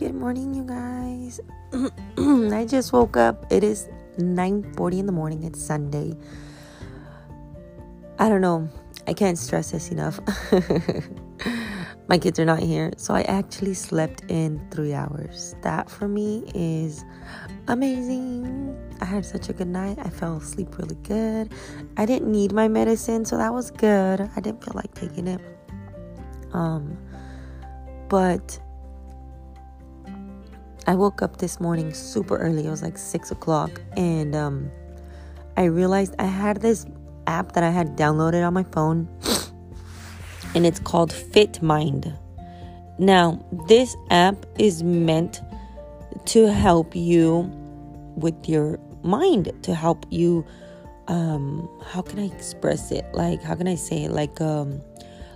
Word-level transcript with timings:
Good 0.00 0.14
morning, 0.14 0.54
you 0.54 0.64
guys. 0.64 1.40
I 2.56 2.64
just 2.64 2.90
woke 2.90 3.18
up. 3.18 3.44
It 3.52 3.62
is 3.62 3.86
9:40 4.16 4.98
in 5.00 5.04
the 5.04 5.12
morning. 5.12 5.44
It's 5.44 5.62
Sunday. 5.62 6.16
I 8.18 8.30
don't 8.30 8.40
know. 8.40 8.66
I 9.06 9.12
can't 9.12 9.36
stress 9.36 9.72
this 9.72 9.90
enough. 9.90 10.18
My 12.08 12.16
kids 12.16 12.38
are 12.38 12.46
not 12.46 12.60
here, 12.60 12.92
so 12.96 13.12
I 13.12 13.24
actually 13.28 13.74
slept 13.74 14.24
in 14.30 14.66
3 14.70 14.94
hours. 14.94 15.54
That 15.60 15.90
for 15.90 16.08
me 16.08 16.50
is 16.54 17.04
amazing. 17.68 18.74
I 19.02 19.04
had 19.04 19.26
such 19.26 19.50
a 19.50 19.52
good 19.52 19.68
night. 19.68 19.98
I 20.00 20.08
fell 20.08 20.38
asleep 20.38 20.78
really 20.78 20.96
good. 21.02 21.52
I 21.98 22.06
didn't 22.06 22.32
need 22.32 22.52
my 22.52 22.68
medicine, 22.68 23.26
so 23.26 23.36
that 23.36 23.52
was 23.52 23.70
good. 23.70 24.22
I 24.34 24.40
didn't 24.40 24.64
feel 24.64 24.72
like 24.74 24.94
taking 24.94 25.28
it. 25.28 25.42
Um 26.54 26.96
but 28.08 28.58
I 30.86 30.94
woke 30.94 31.22
up 31.22 31.36
this 31.36 31.60
morning 31.60 31.92
super 31.92 32.36
early. 32.36 32.66
It 32.66 32.70
was 32.70 32.82
like 32.82 32.98
six 32.98 33.30
o'clock, 33.30 33.80
and 33.96 34.34
um, 34.34 34.70
I 35.56 35.64
realized 35.64 36.14
I 36.18 36.24
had 36.24 36.60
this 36.62 36.86
app 37.26 37.52
that 37.52 37.62
I 37.62 37.70
had 37.70 37.96
downloaded 37.96 38.46
on 38.46 38.54
my 38.54 38.64
phone, 38.64 39.08
and 40.54 40.66
it's 40.66 40.80
called 40.80 41.12
Fit 41.12 41.62
Mind. 41.62 42.12
Now, 42.98 43.44
this 43.68 43.96
app 44.10 44.46
is 44.58 44.82
meant 44.82 45.40
to 46.26 46.52
help 46.52 46.96
you 46.96 47.50
with 48.16 48.48
your 48.48 48.78
mind, 49.02 49.52
to 49.62 49.74
help 49.74 50.06
you. 50.10 50.44
Um, 51.08 51.68
how 51.84 52.02
can 52.02 52.18
I 52.20 52.26
express 52.26 52.92
it? 52.92 53.04
Like, 53.12 53.42
how 53.42 53.54
can 53.54 53.66
I 53.66 53.74
say 53.74 54.04
it? 54.04 54.12
Like, 54.12 54.40
um, 54.40 54.80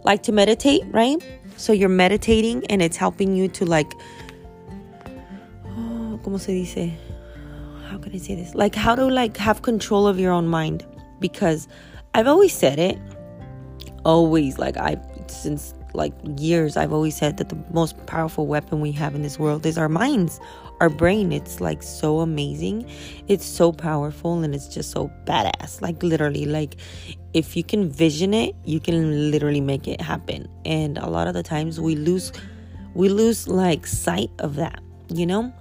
like 0.04 0.22
to 0.24 0.32
meditate, 0.32 0.84
right? 0.90 1.16
So 1.56 1.72
you're 1.72 1.88
meditating, 1.88 2.64
and 2.66 2.80
it's 2.82 2.96
helping 2.96 3.34
you 3.34 3.48
to 3.48 3.64
like 3.64 3.92
¿cómo 6.24 6.40
se 6.40 6.52
dice? 6.52 6.92
How 7.90 7.98
can 7.98 8.12
I 8.14 8.18
say 8.18 8.34
this? 8.34 8.54
Like 8.54 8.74
how 8.74 8.94
to 8.94 9.06
like 9.06 9.36
have 9.36 9.62
control 9.62 10.08
of 10.08 10.18
your 10.18 10.32
own 10.32 10.48
mind 10.48 10.84
because 11.20 11.68
I've 12.14 12.26
always 12.26 12.52
said 12.52 12.78
it. 12.78 12.98
Always 14.04 14.58
like 14.58 14.76
I 14.76 14.96
since 15.28 15.74
like 15.92 16.12
years 16.38 16.76
I've 16.76 16.92
always 16.92 17.16
said 17.16 17.36
that 17.36 17.50
the 17.50 17.58
most 17.72 17.94
powerful 18.06 18.46
weapon 18.46 18.80
we 18.80 18.90
have 18.92 19.14
in 19.14 19.22
this 19.22 19.38
world 19.38 19.64
is 19.64 19.78
our 19.78 19.88
minds, 19.88 20.40
our 20.80 20.88
brain. 20.88 21.30
It's 21.30 21.60
like 21.60 21.82
so 21.82 22.20
amazing. 22.20 22.90
It's 23.28 23.44
so 23.44 23.70
powerful 23.70 24.42
and 24.42 24.54
it's 24.54 24.68
just 24.68 24.90
so 24.90 25.12
badass. 25.26 25.82
Like 25.82 26.02
literally 26.02 26.46
like 26.46 26.76
if 27.34 27.56
you 27.56 27.62
can 27.62 27.88
vision 27.88 28.32
it, 28.32 28.56
you 28.64 28.80
can 28.80 29.30
literally 29.30 29.60
make 29.60 29.86
it 29.86 30.00
happen. 30.00 30.48
And 30.64 30.98
a 30.98 31.08
lot 31.08 31.28
of 31.28 31.34
the 31.34 31.42
times 31.42 31.80
we 31.80 31.94
lose 31.96 32.32
we 32.94 33.08
lose 33.08 33.46
like 33.46 33.86
sight 33.86 34.30
of 34.38 34.56
that, 34.56 34.82
you 35.08 35.26
know? 35.26 35.52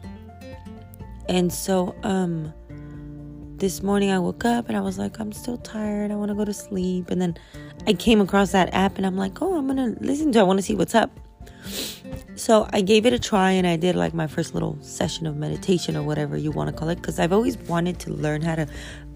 And 1.29 1.51
so, 1.51 1.95
um, 2.03 2.53
this 3.63 3.81
morning 3.81 4.11
I 4.11 4.19
woke 4.19 4.43
up 4.43 4.67
and 4.67 4.75
I 4.75 4.81
was 4.81 4.97
like, 4.97 5.19
I'm 5.19 5.31
still 5.31 5.57
tired. 5.57 6.11
I 6.11 6.15
want 6.15 6.29
to 6.29 6.35
go 6.35 6.43
to 6.43 6.53
sleep. 6.53 7.09
And 7.09 7.21
then 7.21 7.37
I 7.87 7.93
came 7.93 8.19
across 8.19 8.51
that 8.51 8.73
app 8.73 8.97
and 8.97 9.05
I'm 9.05 9.15
like, 9.15 9.41
oh, 9.41 9.57
I'm 9.57 9.67
going 9.67 9.77
to 9.77 10.03
listen 10.03 10.33
to 10.33 10.39
it. 10.39 10.41
I 10.41 10.43
want 10.43 10.59
to 10.59 10.63
see 10.63 10.75
what's 10.75 10.93
up. 10.93 11.17
So 12.35 12.67
I 12.73 12.81
gave 12.81 13.05
it 13.05 13.13
a 13.13 13.19
try 13.19 13.51
and 13.51 13.65
I 13.65 13.77
did 13.77 13.95
like 13.95 14.13
my 14.13 14.27
first 14.27 14.53
little 14.53 14.77
session 14.81 15.27
of 15.27 15.37
meditation 15.37 15.95
or 15.95 16.03
whatever 16.03 16.35
you 16.35 16.51
want 16.51 16.71
to 16.71 16.75
call 16.75 16.89
it 16.89 16.95
because 16.95 17.19
I've 17.19 17.31
always 17.31 17.57
wanted 17.57 17.99
to 18.01 18.11
learn 18.11 18.41
how 18.41 18.55
to 18.55 18.67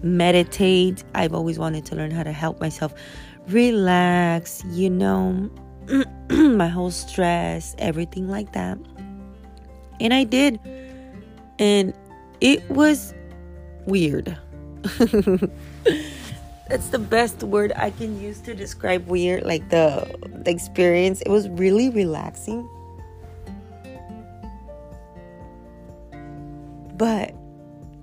meditate. 0.02 1.04
I've 1.14 1.34
always 1.34 1.58
wanted 1.58 1.84
to 1.86 1.96
learn 1.96 2.10
how 2.10 2.22
to 2.22 2.32
help 2.32 2.58
myself 2.58 2.94
relax, 3.48 4.64
you 4.70 4.88
know, 4.88 5.50
my 6.30 6.68
whole 6.68 6.90
stress, 6.90 7.74
everything 7.78 8.28
like 8.28 8.52
that. 8.54 8.78
And 10.00 10.14
I 10.14 10.24
did. 10.24 10.58
And 11.58 11.92
it 12.40 12.68
was 12.70 13.14
weird. 13.86 14.36
That's 16.68 16.88
the 16.88 16.98
best 16.98 17.42
word 17.42 17.72
I 17.74 17.90
can 17.90 18.20
use 18.20 18.40
to 18.42 18.54
describe 18.54 19.06
weird, 19.06 19.44
like 19.44 19.70
the, 19.70 20.14
the 20.44 20.50
experience. 20.50 21.22
It 21.22 21.30
was 21.30 21.48
really 21.48 21.88
relaxing. 21.88 22.68
But 26.94 27.34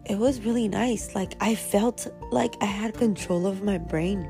it 0.05 0.17
was 0.17 0.41
really 0.41 0.67
nice. 0.67 1.16
Like 1.16 1.35
I 1.41 1.55
felt 1.55 2.07
like 2.31 2.55
I 2.61 2.66
had 2.66 2.95
control 2.95 3.45
of 3.45 3.61
my 3.61 3.77
brain. 3.77 4.29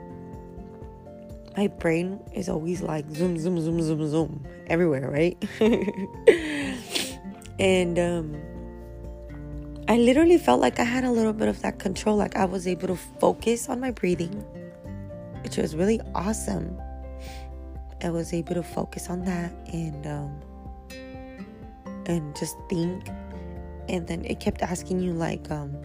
My 1.55 1.67
brain 1.67 2.19
is 2.33 2.49
always 2.49 2.81
like 2.81 3.09
zoom, 3.11 3.37
zoom, 3.37 3.61
zoom, 3.61 3.81
zoom, 3.81 4.09
zoom 4.09 4.45
everywhere, 4.67 5.09
right? 5.09 5.37
and 7.59 7.97
um 7.97 8.35
I 9.87 9.97
literally 9.97 10.39
felt 10.39 10.61
like 10.61 10.79
I 10.79 10.83
had 10.83 11.03
a 11.03 11.11
little 11.11 11.33
bit 11.33 11.47
of 11.47 11.61
that 11.61 11.77
control, 11.77 12.17
like 12.17 12.35
I 12.35 12.45
was 12.45 12.65
able 12.65 12.87
to 12.87 12.95
focus 12.95 13.69
on 13.69 13.79
my 13.79 13.91
breathing, 13.91 14.33
which 15.43 15.57
was 15.57 15.75
really 15.75 16.01
awesome. 16.15 16.75
I 18.01 18.09
was 18.09 18.33
able 18.33 18.55
to 18.55 18.63
focus 18.63 19.11
on 19.11 19.23
that 19.25 19.51
and 19.71 20.07
um, 20.07 20.41
and 22.07 22.35
just 22.35 22.57
think. 22.67 23.07
And 23.87 24.07
then 24.07 24.25
it 24.25 24.39
kept 24.39 24.63
asking 24.63 25.01
you 25.01 25.13
like 25.13 25.51
um, 25.51 25.77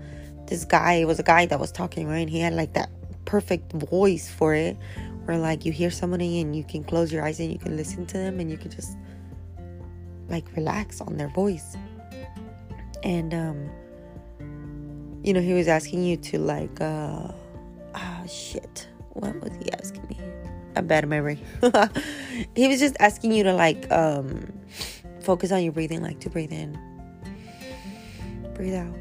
this 0.47 0.65
guy 0.65 1.05
was 1.05 1.19
a 1.19 1.22
guy 1.22 1.44
that 1.44 1.60
was 1.60 1.71
talking, 1.71 2.09
right? 2.09 2.21
And 2.21 2.31
he 2.31 2.41
had 2.41 2.55
like 2.55 2.72
that 2.72 2.89
perfect 3.27 3.71
voice 3.75 4.31
for 4.31 4.55
it, 4.55 4.78
where 5.27 5.37
like 5.37 5.66
you 5.66 5.72
hear 5.72 5.91
somebody 5.91 6.41
and 6.41 6.56
you 6.56 6.65
can 6.65 6.84
close 6.84 7.12
your 7.12 7.22
eyes 7.22 7.39
and 7.39 7.53
you 7.53 7.59
can 7.59 7.77
listen 7.77 8.06
to 8.06 8.16
them 8.16 8.41
and 8.41 8.50
you 8.50 8.56
can 8.56 8.71
just 8.71 8.97
like 10.31 10.47
relax 10.56 11.03
on 11.03 11.19
their 11.19 11.28
voice. 11.28 11.77
And 13.03 13.34
um 13.34 13.71
you 15.23 15.33
know, 15.33 15.41
he 15.41 15.53
was 15.53 15.69
asking 15.69 16.05
you 16.05 16.17
to 16.17 16.39
like, 16.39 16.81
uh, 16.81 17.29
ah, 17.95 18.23
shit. 18.29 18.89
What 19.11 19.39
was 19.41 19.53
he 19.63 19.73
asking 19.73 20.07
me? 20.09 20.19
I'm 20.77 20.87
bad 20.87 21.09
memory. 21.09 21.39
he 22.55 22.69
was 22.69 22.81
just 22.81 22.97
asking 23.01 23.33
you 23.33 23.43
to 23.45 23.53
like, 23.53 23.91
um, 23.91 24.53
focus 25.21 25.53
on 25.53 25.63
your 25.63 25.73
breathing, 25.73 26.03
like 26.03 26.21
to 26.21 26.31
breathe 26.31 26.53
in, 26.53 26.79
breathe 28.55 28.75
out, 28.75 28.95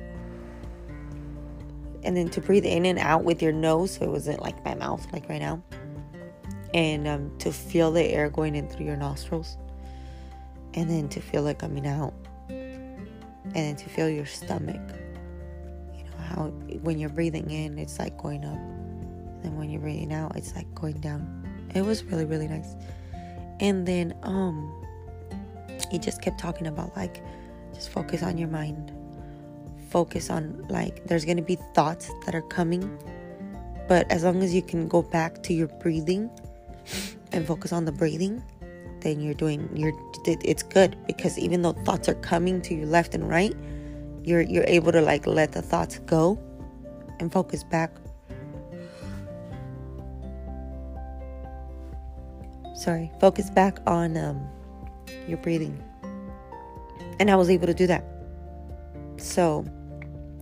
and 2.03 2.15
then 2.17 2.29
to 2.29 2.41
breathe 2.41 2.65
in 2.65 2.85
and 2.85 2.99
out 2.99 3.23
with 3.23 3.41
your 3.41 3.51
nose, 3.51 3.95
so 3.95 4.03
it 4.03 4.09
wasn't 4.09 4.41
like 4.41 4.63
my 4.65 4.75
mouth, 4.75 5.05
like 5.13 5.29
right 5.29 5.41
now, 5.41 5.61
and 6.73 7.07
um, 7.07 7.37
to 7.39 7.51
feel 7.51 7.91
the 7.91 8.03
air 8.03 8.29
going 8.29 8.55
in 8.55 8.67
through 8.67 8.85
your 8.85 8.97
nostrils, 8.97 9.57
and 10.73 10.89
then 10.89 11.07
to 11.09 11.21
feel 11.21 11.47
it 11.47 11.59
coming 11.59 11.87
out, 11.87 12.13
and 12.49 13.53
then 13.53 13.75
to 13.75 13.89
feel 13.89 14.09
your 14.09 14.25
stomach 14.25 14.81
when 16.47 16.99
you're 16.99 17.09
breathing 17.09 17.49
in, 17.51 17.77
it's 17.77 17.99
like 17.99 18.17
going 18.17 18.45
up, 18.45 18.57
and 19.43 19.57
when 19.57 19.69
you're 19.69 19.81
breathing 19.81 20.13
out, 20.13 20.35
it's 20.35 20.55
like 20.55 20.73
going 20.75 20.99
down. 20.99 21.45
It 21.75 21.83
was 21.83 22.03
really 22.03 22.25
really 22.25 22.47
nice. 22.47 22.75
And 23.59 23.85
then 23.85 24.15
um, 24.23 24.85
he 25.91 25.99
just 25.99 26.21
kept 26.21 26.39
talking 26.39 26.67
about 26.67 26.95
like, 26.95 27.23
just 27.73 27.89
focus 27.89 28.23
on 28.23 28.37
your 28.37 28.47
mind. 28.47 28.91
Focus 29.89 30.29
on 30.29 30.65
like, 30.69 31.05
there's 31.05 31.25
gonna 31.25 31.41
be 31.41 31.57
thoughts 31.73 32.09
that 32.25 32.35
are 32.35 32.43
coming, 32.43 32.97
but 33.87 34.09
as 34.11 34.23
long 34.23 34.41
as 34.43 34.53
you 34.53 34.61
can 34.61 34.87
go 34.87 35.01
back 35.01 35.41
to 35.43 35.53
your 35.53 35.67
breathing 35.67 36.29
and 37.31 37.45
focus 37.45 37.73
on 37.73 37.85
the 37.85 37.91
breathing, 37.91 38.41
then 39.01 39.19
you're 39.19 39.33
doing 39.33 39.69
you're 39.73 39.93
it's 40.25 40.63
good 40.63 40.97
because 41.07 41.39
even 41.39 41.61
though 41.61 41.71
thoughts 41.71 42.09
are 42.09 42.15
coming 42.15 42.61
to 42.61 42.75
your 42.75 42.85
left 42.85 43.15
and 43.15 43.29
right 43.29 43.55
you're 44.23 44.41
you're 44.41 44.65
able 44.67 44.91
to 44.91 45.01
like 45.01 45.25
let 45.27 45.51
the 45.51 45.61
thoughts 45.61 45.99
go 45.99 46.39
and 47.19 47.31
focus 47.31 47.63
back. 47.63 47.91
Sorry 52.75 53.11
focus 53.19 53.49
back 53.49 53.79
on 53.85 54.17
um, 54.17 54.47
your 55.27 55.37
breathing. 55.37 55.83
And 57.19 57.29
i 57.29 57.35
was 57.35 57.49
able 57.49 57.67
to 57.67 57.73
do 57.73 57.87
that. 57.87 58.03
So 59.17 59.65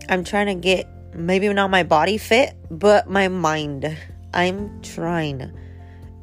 i'm 0.08 0.24
trying 0.24 0.46
to 0.46 0.54
get 0.54 0.88
maybe 1.14 1.52
not 1.52 1.70
my 1.70 1.82
body 1.82 2.18
fit 2.18 2.54
but 2.70 3.08
my 3.08 3.28
mind. 3.28 3.96
I'm 4.34 4.82
trying 4.82 5.50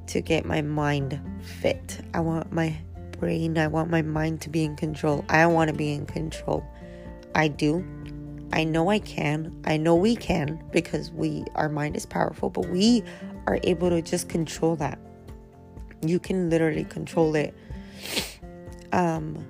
to 0.08 0.22
get 0.22 0.46
my 0.46 0.62
mind 0.62 1.20
fit. 1.42 2.00
I 2.14 2.20
want 2.20 2.52
my 2.52 2.78
brain 3.18 3.58
i 3.58 3.66
want 3.66 3.90
my 3.90 4.02
mind 4.02 4.42
to 4.42 4.50
be 4.50 4.64
in 4.64 4.76
control. 4.76 5.24
I 5.30 5.46
want 5.48 5.70
to 5.70 5.76
be 5.76 5.94
in 5.94 6.06
control 6.06 6.64
I 7.36 7.50
do. 7.50 7.86
I 8.54 8.64
know 8.64 8.90
I 8.90 9.00
can. 9.00 9.54
I 9.66 9.76
know 9.76 9.96
we 9.96 10.16
can 10.16 10.64
because 10.72 11.12
we 11.12 11.44
our 11.56 11.68
mind 11.68 11.98
is 11.98 12.06
powerful, 12.06 12.50
but 12.50 12.70
we 12.70 13.04
are 13.46 13.60
able 13.64 13.90
to 13.90 14.02
just 14.02 14.30
control 14.30 14.78
that. 14.78 14.98
You 16.02 16.20
can 16.20 16.50
literally 16.50 16.86
control 16.86 17.36
it. 17.36 17.54
Um 18.94 19.46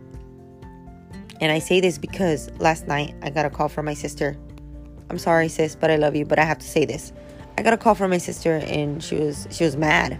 and 1.39 1.51
I 1.51 1.59
say 1.59 1.79
this 1.79 1.97
because 1.99 2.49
last 2.59 2.87
night 2.87 3.13
I 3.21 3.29
got 3.29 3.45
a 3.45 3.49
call 3.51 3.69
from 3.69 3.85
my 3.85 3.93
sister. 3.93 4.35
I'm 5.11 5.19
sorry 5.19 5.47
sis, 5.47 5.75
but 5.75 5.91
I 5.91 5.97
love 5.97 6.15
you, 6.15 6.25
but 6.25 6.39
I 6.39 6.43
have 6.43 6.57
to 6.57 6.67
say 6.67 6.85
this. 6.85 7.13
I 7.57 7.61
got 7.61 7.73
a 7.73 7.77
call 7.77 7.93
from 7.93 8.09
my 8.09 8.17
sister 8.17 8.55
and 8.65 9.03
she 9.03 9.15
was 9.15 9.47
she 9.51 9.63
was 9.63 9.77
mad. 9.77 10.17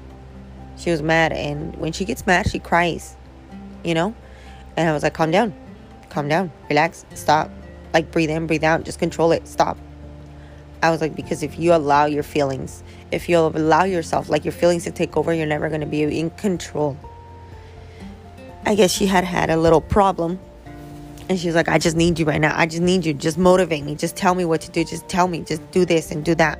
She 0.77 0.91
was 0.91 1.01
mad 1.01 1.33
and 1.33 1.75
when 1.77 1.91
she 1.91 2.05
gets 2.05 2.27
mad, 2.27 2.47
she 2.47 2.59
cries. 2.59 3.17
You 3.83 3.95
know? 3.95 4.15
And 4.77 4.89
I 4.89 4.93
was 4.93 5.03
like, 5.03 5.13
"Calm 5.13 5.31
down 5.31 5.64
calm 6.09 6.27
down, 6.27 6.51
relax, 6.69 7.05
stop. 7.13 7.49
Like 7.93 8.11
breathe 8.11 8.29
in, 8.29 8.47
breathe 8.47 8.63
out, 8.63 8.83
just 8.83 8.99
control 8.99 9.31
it, 9.31 9.47
stop. 9.47 9.77
I 10.83 10.91
was 10.91 11.01
like, 11.01 11.15
because 11.15 11.43
if 11.43 11.57
you 11.57 11.73
allow 11.73 12.05
your 12.05 12.23
feelings, 12.23 12.83
if 13.11 13.27
you 13.29 13.37
allow 13.39 13.85
yourself, 13.85 14.29
like 14.29 14.45
your 14.45 14.51
feelings 14.51 14.83
to 14.83 14.91
take 14.91 15.17
over, 15.17 15.33
you're 15.33 15.47
never 15.47 15.69
going 15.69 15.81
to 15.81 15.87
be 15.87 16.03
in 16.03 16.29
control. 16.31 16.97
I 18.65 18.75
guess 18.75 18.91
she 18.91 19.05
had 19.05 19.23
had 19.23 19.49
a 19.49 19.57
little 19.57 19.81
problem. 19.81 20.39
And 21.27 21.39
she 21.39 21.47
was 21.47 21.55
like, 21.55 21.69
I 21.69 21.79
just 21.79 21.95
need 21.95 22.19
you 22.19 22.25
right 22.25 22.39
now. 22.39 22.53
I 22.55 22.67
just 22.67 22.83
need 22.83 23.05
you. 23.05 23.13
Just 23.13 23.37
motivate 23.37 23.83
me. 23.83 23.95
Just 23.95 24.15
tell 24.15 24.35
me 24.35 24.45
what 24.45 24.61
to 24.61 24.71
do. 24.71 24.83
Just 24.83 25.07
tell 25.07 25.27
me. 25.27 25.41
Just 25.41 25.71
do 25.71 25.85
this 25.85 26.11
and 26.11 26.23
do 26.23 26.35
that. 26.35 26.59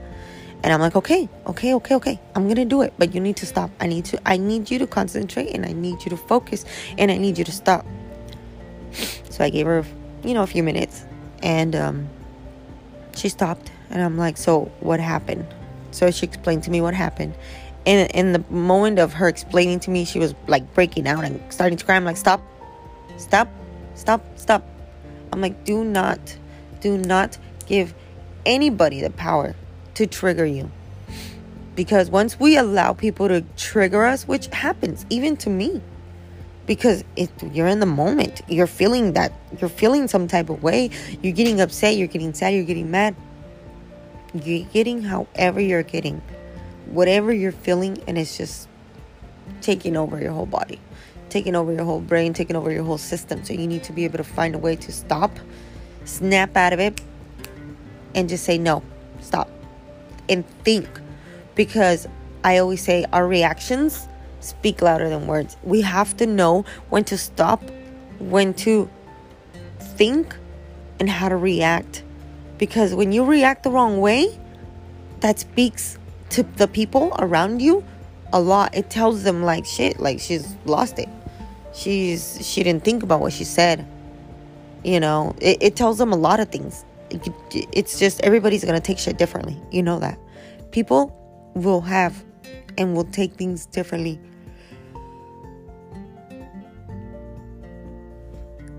And 0.64 0.74
I'm 0.74 0.80
like, 0.80 0.96
okay, 0.96 1.30
okay, 1.46 1.76
okay, 1.76 1.96
okay. 1.96 2.20
I'm 2.34 2.48
gonna 2.48 2.66
do 2.66 2.82
it. 2.82 2.94
But 2.98 3.14
you 3.14 3.22
need 3.22 3.38
to 3.38 3.46
stop. 3.46 3.70
I 3.80 3.86
need 3.86 4.06
to 4.06 4.20
I 4.28 4.38
need 4.38 4.72
you 4.72 4.80
to 4.80 4.88
concentrate 4.88 5.54
and 5.54 5.64
I 5.66 5.74
need 5.74 6.04
you 6.04 6.10
to 6.10 6.18
focus 6.18 6.66
and 6.98 7.12
I 7.12 7.18
need 7.18 7.38
you 7.38 7.44
to 7.44 7.52
stop. 7.52 7.86
So 9.30 9.44
I 9.44 9.50
gave 9.50 9.66
her, 9.66 9.86
you 10.24 10.34
know, 10.34 10.44
a 10.44 10.48
few 10.48 10.64
minutes 10.64 11.06
and 11.42 11.76
um, 11.76 12.10
she 13.16 13.30
stopped 13.30 13.72
and 13.90 14.02
I'm 14.02 14.18
like, 14.18 14.38
so 14.38 14.72
what 14.80 15.00
happened? 15.00 15.46
So 15.92 16.12
she 16.12 16.26
explained 16.26 16.64
to 16.64 16.72
me 16.72 16.82
what 16.82 16.94
happened. 16.94 17.36
And 17.86 18.10
in 18.12 18.34
the 18.34 18.44
moment 18.50 19.00
of 19.00 19.14
her 19.14 19.28
explaining 19.28 19.80
to 19.82 19.92
me, 19.92 20.06
she 20.06 20.20
was 20.20 20.34
like 20.48 20.74
breaking 20.74 21.08
out 21.08 21.24
and 21.24 21.42
starting 21.54 21.78
to 21.78 21.86
cry. 21.86 21.96
I'm 21.96 22.06
like, 22.06 22.18
stop, 22.18 22.42
stop, 23.18 23.48
stop, 23.94 24.24
stop. 24.36 24.66
I'm 25.32 25.42
like, 25.42 25.64
do 25.66 25.84
not, 25.84 26.38
do 26.82 26.98
not 26.98 27.38
give 27.68 27.94
anybody 28.46 29.02
the 29.02 29.12
power 29.12 29.56
to 29.96 30.08
trigger 30.08 30.46
you. 30.46 30.72
Because 31.76 32.10
once 32.10 32.40
we 32.40 32.58
allow 32.58 32.94
people 32.94 33.28
to 33.28 33.42
trigger 33.58 34.06
us, 34.06 34.28
which 34.28 34.48
happens 34.48 35.06
even 35.10 35.36
to 35.38 35.50
me, 35.50 35.82
because 36.66 37.04
it, 37.16 37.30
you're 37.52 37.68
in 37.68 37.80
the 37.80 37.86
moment, 37.86 38.42
you're 38.48 38.68
feeling 38.68 39.14
that, 39.14 39.32
you're 39.60 39.70
feeling 39.70 40.08
some 40.08 40.28
type 40.28 40.50
of 40.50 40.64
way, 40.64 40.90
you're 41.22 41.34
getting 41.34 41.62
upset, 41.62 41.96
you're 41.96 42.08
getting 42.08 42.34
sad, 42.34 42.54
you're 42.54 42.64
getting 42.64 42.90
mad, 42.90 43.16
you're 44.44 44.66
getting 44.68 45.02
however 45.02 45.60
you're 45.60 45.84
getting, 45.84 46.22
whatever 46.88 47.32
you're 47.32 47.52
feeling, 47.52 48.02
and 48.08 48.18
it's 48.18 48.38
just 48.38 48.68
taking 49.62 49.96
over 49.96 50.20
your 50.20 50.32
whole 50.32 50.46
body, 50.46 50.80
taking 51.30 51.56
over 51.56 51.72
your 51.72 51.86
whole 51.86 52.02
brain, 52.02 52.34
taking 52.34 52.56
over 52.56 52.72
your 52.72 52.84
whole 52.84 52.98
system. 52.98 53.44
So 53.44 53.54
you 53.54 53.68
need 53.68 53.84
to 53.84 53.94
be 53.94 54.04
able 54.06 54.18
to 54.18 54.24
find 54.24 54.56
a 54.56 54.60
way 54.60 54.76
to 54.76 54.92
stop, 54.92 55.32
snap 56.06 56.58
out 56.58 56.74
of 56.74 56.80
it, 56.80 57.00
and 58.16 58.28
just 58.28 58.44
say, 58.44 58.58
no, 58.58 58.82
stop 59.22 59.50
and 60.30 60.48
think. 60.64 60.88
Because 61.54 62.08
I 62.44 62.58
always 62.58 62.82
say 62.82 63.06
our 63.14 63.28
reactions 63.28 64.08
speak 64.46 64.82
louder 64.82 65.10
than 65.10 65.28
words. 65.28 65.58
We 65.64 65.82
have 65.82 66.16
to 66.18 66.26
know 66.26 66.66
when 66.90 67.04
to 67.06 67.18
stop, 67.18 67.62
when 68.20 68.54
to 68.56 68.90
think, 69.80 70.36
and 71.00 71.10
how 71.10 71.30
to 71.30 71.38
react. 71.38 72.04
Because 72.58 72.94
when 72.94 73.12
you 73.12 73.26
react 73.26 73.64
the 73.64 73.72
wrong 73.72 74.00
way, 74.00 74.40
that 75.20 75.40
speaks 75.40 75.98
to 76.30 76.44
the 76.44 76.68
people 76.68 77.16
around 77.20 77.62
you 77.62 77.84
a 78.32 78.40
lot. 78.40 78.76
It 78.76 78.90
tells 78.90 79.24
them 79.24 79.44
like 79.44 79.66
shit, 79.66 80.00
like 80.00 80.20
she's 80.20 80.56
lost 80.66 81.00
it. 81.00 81.10
She's 81.74 82.40
she 82.42 82.64
didn't 82.64 82.84
think 82.84 83.04
about 83.04 83.20
what 83.20 83.34
she 83.34 83.44
said. 83.44 83.86
You 84.84 85.00
know, 85.00 85.36
it, 85.42 85.58
it 85.62 85.76
tells 85.76 85.98
them 85.98 86.14
a 86.14 86.16
lot 86.16 86.40
of 86.40 86.50
things 86.50 86.86
it's 87.12 88.00
just 88.00 88.22
everybody's 88.22 88.64
gonna 88.64 88.80
take 88.80 88.98
shit 88.98 89.18
differently. 89.18 89.60
You 89.72 89.84
know 89.84 90.00
that. 90.00 90.18
People 90.72 91.14
will 91.56 91.82
have 91.82 92.24
and 92.78 92.96
will 92.96 93.06
take 93.06 93.34
things 93.34 93.66
differently 93.68 94.20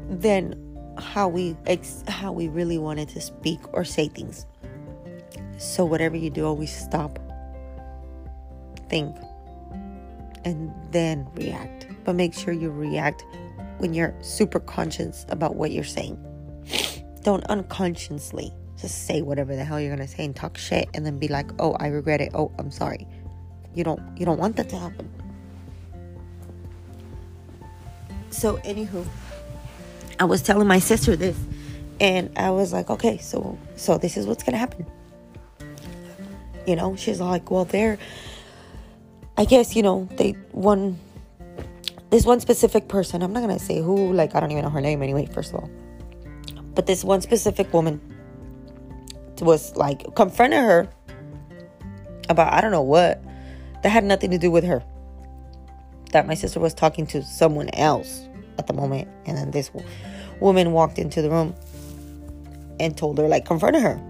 than 0.09 0.55
how 0.99 1.29
we 1.29 1.57
ex- 1.67 2.05
how 2.09 2.33
we 2.33 2.49
really 2.49 2.79
wanted 2.79 3.09
to 3.11 3.21
speak 3.21 3.61
or 3.73 3.85
say 3.85 4.09
things. 4.09 4.47
So 5.59 5.85
whatever 5.85 6.17
you 6.17 6.31
do, 6.31 6.45
always 6.45 6.75
stop, 6.75 7.19
think, 8.89 9.17
and 10.45 10.73
then 10.93 11.27
react. 11.35 11.87
But 12.05 12.15
make 12.15 12.35
sure 12.35 12.53
you 12.53 12.71
react 12.71 13.25
when 13.79 13.95
you're 13.95 14.15
super 14.21 14.61
conscious 14.61 15.27
about 15.29 15.57
what 15.57 15.71
you're 15.71 15.85
saying 15.85 16.17
don't 17.23 17.45
unconsciously 17.45 18.53
just 18.77 19.07
say 19.07 19.23
whatever 19.23 19.57
the 19.57 19.65
hell 19.65 19.81
you're 19.81 19.95
gonna 19.95 20.07
say 20.07 20.25
and 20.25 20.37
talk 20.37 20.59
shit 20.59 20.89
and 20.95 21.05
then 21.07 21.19
be 21.19 21.29
like, 21.29 21.51
oh, 21.59 21.73
I 21.75 21.89
regret 21.89 22.21
it. 22.21 22.33
Oh, 22.35 22.53
I'm 22.59 22.71
sorry. 22.71 23.07
You 23.75 23.85
don't 23.85 24.01
you 24.19 24.27
don't 24.27 24.39
want 24.39 24.57
that 24.57 24.69
to 24.71 24.79
happen. 24.79 25.11
So 28.31 28.59
anywho, 28.59 29.07
I 30.19 30.25
was 30.25 30.43
telling 30.43 30.67
my 30.67 30.79
sister 30.79 31.17
this 31.17 31.39
and 32.01 32.31
I 32.37 32.51
was 32.51 32.73
like, 32.73 32.91
okay, 32.91 33.19
so 33.19 33.59
so 33.77 33.99
this 33.99 34.17
is 34.17 34.27
what's 34.27 34.43
gonna 34.43 34.59
happen. 34.59 34.87
You 36.67 36.77
know, 36.77 36.97
she's 36.97 37.21
like, 37.21 37.51
well, 37.51 37.65
there 37.65 37.99
I 39.39 39.45
guess, 39.45 39.77
you 39.77 39.83
know, 39.83 40.09
they 40.17 40.33
one 40.53 40.99
this 42.11 42.25
one 42.25 42.41
specific 42.41 42.89
person, 42.89 43.23
I'm 43.23 43.33
not 43.33 43.41
gonna 43.41 43.59
say 43.59 43.81
who, 43.81 44.13
like 44.13 44.35
I 44.35 44.41
don't 44.41 44.51
even 44.51 44.65
know 44.65 44.71
her 44.71 44.81
name 44.81 45.03
anyway, 45.03 45.27
first 45.27 45.53
of 45.53 45.61
all 45.61 45.71
but 46.77 46.87
this 46.87 47.03
one 47.03 47.23
specific 47.23 47.73
woman 47.73 48.01
was 49.41 49.75
like 49.77 50.15
confronted 50.15 50.61
her 50.61 50.89
about 52.29 52.53
I 52.53 52.61
don't 52.61 52.71
know 52.71 52.83
what 52.83 53.21
that 53.83 53.89
had 53.89 54.05
nothing 54.05 54.31
to 54.31 54.39
do 54.39 54.51
with 54.51 54.65
her. 54.65 54.85
That 56.13 56.27
my 56.27 56.35
sister 56.35 56.61
was 56.61 56.73
talking 56.73 57.07
to 57.09 57.23
someone 57.23 57.69
else 57.75 58.29
at 58.59 58.67
the 58.67 58.73
moment, 58.73 59.09
and 59.27 59.37
then 59.37 59.51
this 59.51 59.71
woman 60.41 60.73
walked 60.73 60.99
into 60.99 61.23
the 61.23 61.31
room 61.31 61.55
and 62.79 62.97
told 62.97 63.19
her, 63.19 63.29
like, 63.29 63.45
confronted 63.45 63.83
her. 63.83 64.01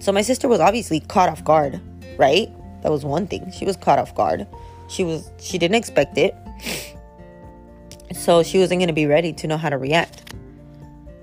So 0.00 0.12
my 0.12 0.22
sister 0.22 0.48
was 0.48 0.60
obviously 0.60 1.00
caught 1.00 1.28
off 1.28 1.44
guard, 1.44 1.80
right? 2.16 2.50
That 2.82 2.92
was 2.92 3.04
one 3.04 3.26
thing. 3.26 3.50
She 3.50 3.64
was 3.64 3.76
caught 3.76 3.98
off 3.98 4.14
guard. 4.14 4.46
She 4.88 5.04
was 5.04 5.30
she 5.38 5.58
didn't 5.58 5.74
expect 5.74 6.18
it. 6.18 6.34
So 8.10 8.42
she 8.42 8.58
wasn't 8.58 8.82
to 8.86 8.94
be 8.94 9.04
ready 9.04 9.34
to 9.34 9.46
know 9.46 9.58
how 9.58 9.68
to 9.68 9.76
react. 9.76 10.34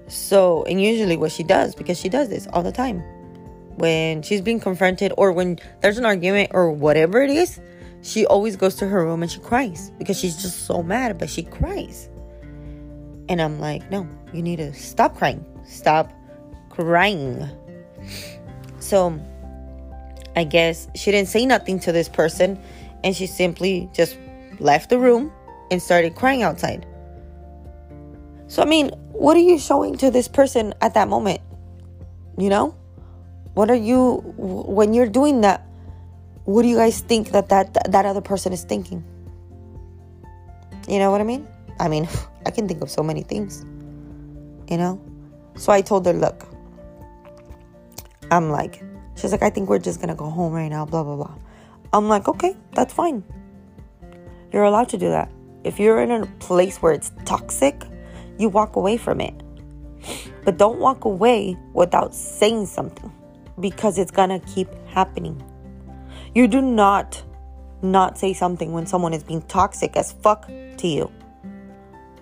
So, 0.07 0.63
and 0.65 0.79
usually 0.79 1.17
what 1.17 1.31
she 1.31 1.41
does, 1.41 1.73
because 1.73 1.99
she 1.99 2.09
does 2.09 2.29
this 2.29 2.47
all 2.53 2.61
the 2.61 2.71
time, 2.71 2.99
when 3.75 4.21
she's 4.21 4.39
being 4.39 4.59
confronted 4.59 5.11
or 5.17 5.31
when 5.31 5.59
there's 5.81 5.97
an 5.97 6.05
argument 6.05 6.51
or 6.53 6.71
whatever 6.71 7.23
it 7.23 7.31
is, 7.31 7.59
she 8.05 8.25
always 8.27 8.55
goes 8.55 8.75
to 8.75 8.87
her 8.87 9.03
room 9.03 9.23
and 9.23 9.31
she 9.31 9.39
cries 9.39 9.91
because 9.97 10.19
she's 10.19 10.39
just 10.39 10.67
so 10.67 10.83
mad, 10.83 11.17
but 11.17 11.27
she 11.27 11.41
cries. 11.41 12.07
And 13.27 13.41
I'm 13.41 13.59
like, 13.59 13.89
no, 13.89 14.07
you 14.31 14.43
need 14.43 14.57
to 14.57 14.73
stop 14.75 15.17
crying. 15.17 15.43
Stop 15.65 16.13
crying. 16.69 17.49
So, 18.77 19.19
I 20.35 20.43
guess 20.43 20.87
she 20.93 21.09
didn't 21.09 21.29
say 21.29 21.47
nothing 21.47 21.79
to 21.79 21.91
this 21.91 22.07
person 22.07 22.61
and 23.03 23.15
she 23.15 23.25
simply 23.25 23.89
just 23.91 24.17
left 24.59 24.91
the 24.91 24.99
room 24.99 25.31
and 25.71 25.81
started 25.81 26.13
crying 26.13 26.43
outside. 26.43 26.85
So, 28.47 28.61
I 28.61 28.65
mean, 28.65 28.89
what 29.13 29.35
are 29.35 29.41
you 29.41 29.57
showing 29.57 29.97
to 29.97 30.11
this 30.11 30.27
person 30.27 30.75
at 30.81 30.93
that 30.93 31.07
moment? 31.07 31.41
You 32.37 32.49
know? 32.49 32.75
What 33.55 33.71
are 33.71 33.75
you 33.75 34.21
when 34.37 34.93
you're 34.93 35.09
doing 35.09 35.41
that? 35.41 35.65
What 36.45 36.61
do 36.61 36.67
you 36.67 36.77
guys 36.77 37.01
think 37.01 37.31
that 37.31 37.49
that 37.49 37.73
that 37.91 38.05
other 38.05 38.21
person 38.21 38.53
is 38.53 38.63
thinking? 38.63 39.03
You 40.87 40.99
know 40.99 41.11
what 41.11 41.21
I 41.21 41.23
mean? 41.23 41.47
I 41.79 41.87
mean, 41.87 42.07
I 42.45 42.51
can 42.51 42.67
think 42.67 42.81
of 42.81 42.89
so 42.89 43.03
many 43.03 43.23
things. 43.23 43.65
You 44.69 44.77
know? 44.77 45.01
So 45.57 45.71
I 45.71 45.81
told 45.81 46.05
her, 46.05 46.13
"Look, 46.13 46.45
I'm 48.31 48.49
like, 48.49 48.83
she's 49.15 49.31
like, 49.31 49.43
I 49.43 49.49
think 49.49 49.69
we're 49.69 49.79
just 49.79 50.01
gonna 50.01 50.15
go 50.15 50.29
home 50.29 50.53
right 50.53 50.69
now, 50.69 50.85
blah, 50.85 51.03
blah, 51.03 51.15
blah. 51.15 51.35
I'm 51.93 52.07
like, 52.07 52.27
okay, 52.27 52.55
that's 52.73 52.93
fine. 52.93 53.23
You're 54.51 54.63
allowed 54.63 54.89
to 54.89 54.97
do 54.97 55.09
that. 55.09 55.31
If 55.63 55.79
you're 55.79 56.01
in 56.01 56.11
a 56.11 56.25
place 56.39 56.77
where 56.77 56.93
it's 56.93 57.11
toxic, 57.25 57.83
you 58.37 58.49
walk 58.49 58.75
away 58.75 58.97
from 58.97 59.21
it. 59.21 59.33
But 60.43 60.57
don't 60.57 60.79
walk 60.79 61.05
away 61.05 61.57
without 61.73 62.13
saying 62.13 62.67
something 62.67 63.11
because 63.59 63.97
it's 63.97 64.11
gonna 64.11 64.39
keep 64.39 64.67
happening. 64.87 65.41
You 66.35 66.49
do 66.49 66.61
not 66.61 67.23
not 67.81 68.17
say 68.17 68.33
something 68.33 68.73
when 68.73 68.85
someone 68.85 69.13
is 69.13 69.23
being 69.23 69.41
toxic 69.43 69.95
as 69.95 70.11
fuck 70.11 70.47
to 70.49 70.87
you. 70.87 71.09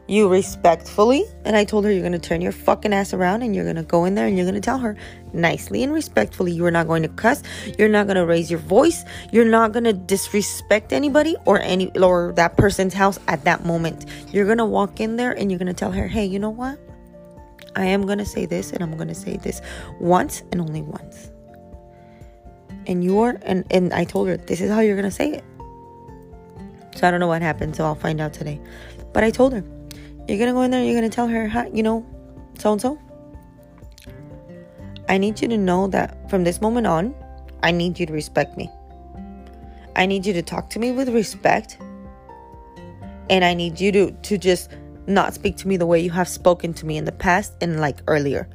You 0.08 0.28
respectfully, 0.28 1.24
and 1.46 1.56
I 1.56 1.64
told 1.64 1.84
her 1.86 1.92
you're 1.92 2.04
gonna 2.04 2.20
turn 2.20 2.40
your 2.40 2.52
fucking 2.52 2.94
ass 2.94 3.12
around 3.12 3.42
and 3.42 3.56
you're 3.56 3.66
gonna 3.66 3.82
go 3.82 4.06
in 4.06 4.14
there 4.14 4.28
and 4.28 4.38
you're 4.38 4.46
gonna 4.46 4.62
tell 4.62 4.78
her 4.78 4.96
nicely 5.34 5.82
and 5.82 5.92
respectfully 5.92 6.52
you 6.52 6.64
are 6.64 6.70
not 6.70 6.86
going 6.86 7.02
to 7.02 7.10
cuss, 7.10 7.42
you're 7.80 7.90
not 7.90 8.06
gonna 8.06 8.24
raise 8.24 8.52
your 8.52 8.60
voice, 8.60 9.04
you're 9.32 9.50
not 9.50 9.72
gonna 9.72 9.94
disrespect 9.94 10.94
anybody 10.94 11.36
or 11.46 11.60
any 11.62 11.90
or 11.98 12.34
that 12.36 12.56
person's 12.56 12.94
house 12.94 13.18
at 13.28 13.44
that 13.46 13.66
moment. 13.66 14.06
You're 14.32 14.46
gonna 14.46 14.68
walk 14.68 15.00
in 15.00 15.16
there 15.16 15.32
and 15.32 15.50
you're 15.50 15.58
gonna 15.58 15.74
tell 15.74 15.92
her, 15.92 16.08
hey, 16.08 16.26
you 16.26 16.38
know 16.38 16.52
what? 16.52 16.78
I 17.76 17.86
am 17.86 18.06
gonna 18.06 18.26
say 18.26 18.46
this 18.46 18.74
and 18.74 18.84
I'm 18.84 18.96
gonna 18.96 19.16
say 19.16 19.38
this 19.38 19.60
once 20.00 20.44
and 20.52 20.62
only 20.62 20.84
once. 20.84 21.32
And 22.86 23.04
you're 23.04 23.40
and 23.44 23.66
and 23.72 23.94
I 23.94 24.04
told 24.04 24.28
her 24.28 24.38
this 24.38 24.62
is 24.62 24.70
how 24.70 24.82
you're 24.82 24.96
gonna 24.96 25.12
say 25.12 25.32
it. 25.32 25.44
So 26.96 27.08
I 27.08 27.12
don't 27.12 27.20
know 27.20 27.28
what 27.28 27.42
happened, 27.42 27.76
so 27.76 27.86
I'll 27.86 27.96
find 27.96 28.22
out 28.22 28.34
today. 28.34 28.60
But 29.14 29.24
I 29.24 29.32
told 29.32 29.54
her 29.54 29.64
You're 30.28 30.38
gonna 30.38 30.54
go 30.54 30.62
in 30.62 30.72
there, 30.72 30.84
you're 30.84 30.96
gonna 30.96 31.10
tell 31.10 31.28
her, 31.28 31.68
you 31.74 31.84
know, 31.84 32.06
so 32.58 32.72
and 32.72 32.82
so. 32.82 33.00
I 35.10 35.18
need 35.18 35.42
you 35.42 35.48
to 35.50 35.58
know 35.58 35.88
that 35.88 36.30
from 36.30 36.44
this 36.44 36.62
moment 36.62 36.88
on, 36.88 37.14
I 37.62 37.72
need 37.72 38.00
you 38.00 38.06
to 38.06 38.14
respect 38.14 38.58
me. 38.58 38.70
I 39.96 40.06
need 40.06 40.26
you 40.26 40.34
to 40.34 40.42
talk 40.42 40.70
to 40.72 40.80
me 40.80 40.92
with 40.92 41.10
respect. 41.10 41.78
And 43.30 43.44
I 43.46 43.54
need 43.54 43.80
you 43.80 43.92
to, 43.92 44.12
to 44.12 44.38
just 44.38 44.72
not 45.08 45.34
speak 45.34 45.58
to 45.58 45.68
me 45.68 45.78
the 45.78 45.86
way 45.86 46.00
you 46.00 46.12
have 46.12 46.28
spoken 46.28 46.74
to 46.76 46.86
me 46.86 46.98
in 46.98 47.06
the 47.06 47.12
past 47.12 47.54
and 47.62 47.80
like 47.80 47.98
earlier. 48.08 48.50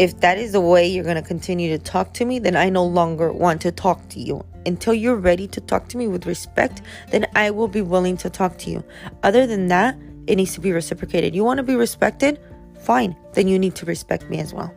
If 0.00 0.20
that 0.20 0.38
is 0.38 0.52
the 0.52 0.62
way 0.62 0.86
you're 0.86 1.04
going 1.04 1.22
to 1.22 1.28
continue 1.28 1.76
to 1.76 1.78
talk 1.78 2.14
to 2.14 2.24
me, 2.24 2.38
then 2.38 2.56
I 2.56 2.70
no 2.70 2.86
longer 2.86 3.30
want 3.30 3.60
to 3.60 3.70
talk 3.70 4.08
to 4.08 4.18
you. 4.18 4.42
Until 4.64 4.94
you're 4.94 5.14
ready 5.14 5.46
to 5.48 5.60
talk 5.60 5.88
to 5.88 5.98
me 5.98 6.08
with 6.08 6.24
respect, 6.24 6.80
then 7.10 7.26
I 7.34 7.50
will 7.50 7.68
be 7.68 7.82
willing 7.82 8.16
to 8.16 8.30
talk 8.30 8.56
to 8.60 8.70
you. 8.70 8.82
Other 9.22 9.46
than 9.46 9.68
that, 9.68 9.98
it 10.26 10.36
needs 10.36 10.54
to 10.54 10.62
be 10.62 10.72
reciprocated. 10.72 11.34
You 11.34 11.44
want 11.44 11.58
to 11.58 11.62
be 11.62 11.76
respected? 11.76 12.40
Fine. 12.80 13.14
Then 13.34 13.46
you 13.46 13.58
need 13.58 13.74
to 13.74 13.84
respect 13.84 14.30
me 14.30 14.40
as 14.40 14.54
well. 14.54 14.74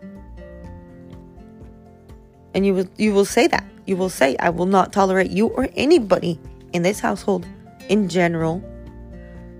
And 2.54 2.66
you 2.66 2.74
will 2.74 2.90
you 2.98 3.14
will 3.14 3.24
say 3.24 3.48
that. 3.48 3.64
You 3.86 3.96
will 3.96 4.10
say 4.10 4.36
I 4.42 4.50
will 4.50 4.66
not 4.66 4.92
tolerate 4.92 5.32
you 5.32 5.48
or 5.48 5.70
anybody 5.78 6.38
in 6.74 6.82
this 6.84 7.00
household 7.00 7.48
in 7.88 8.10
general 8.10 8.62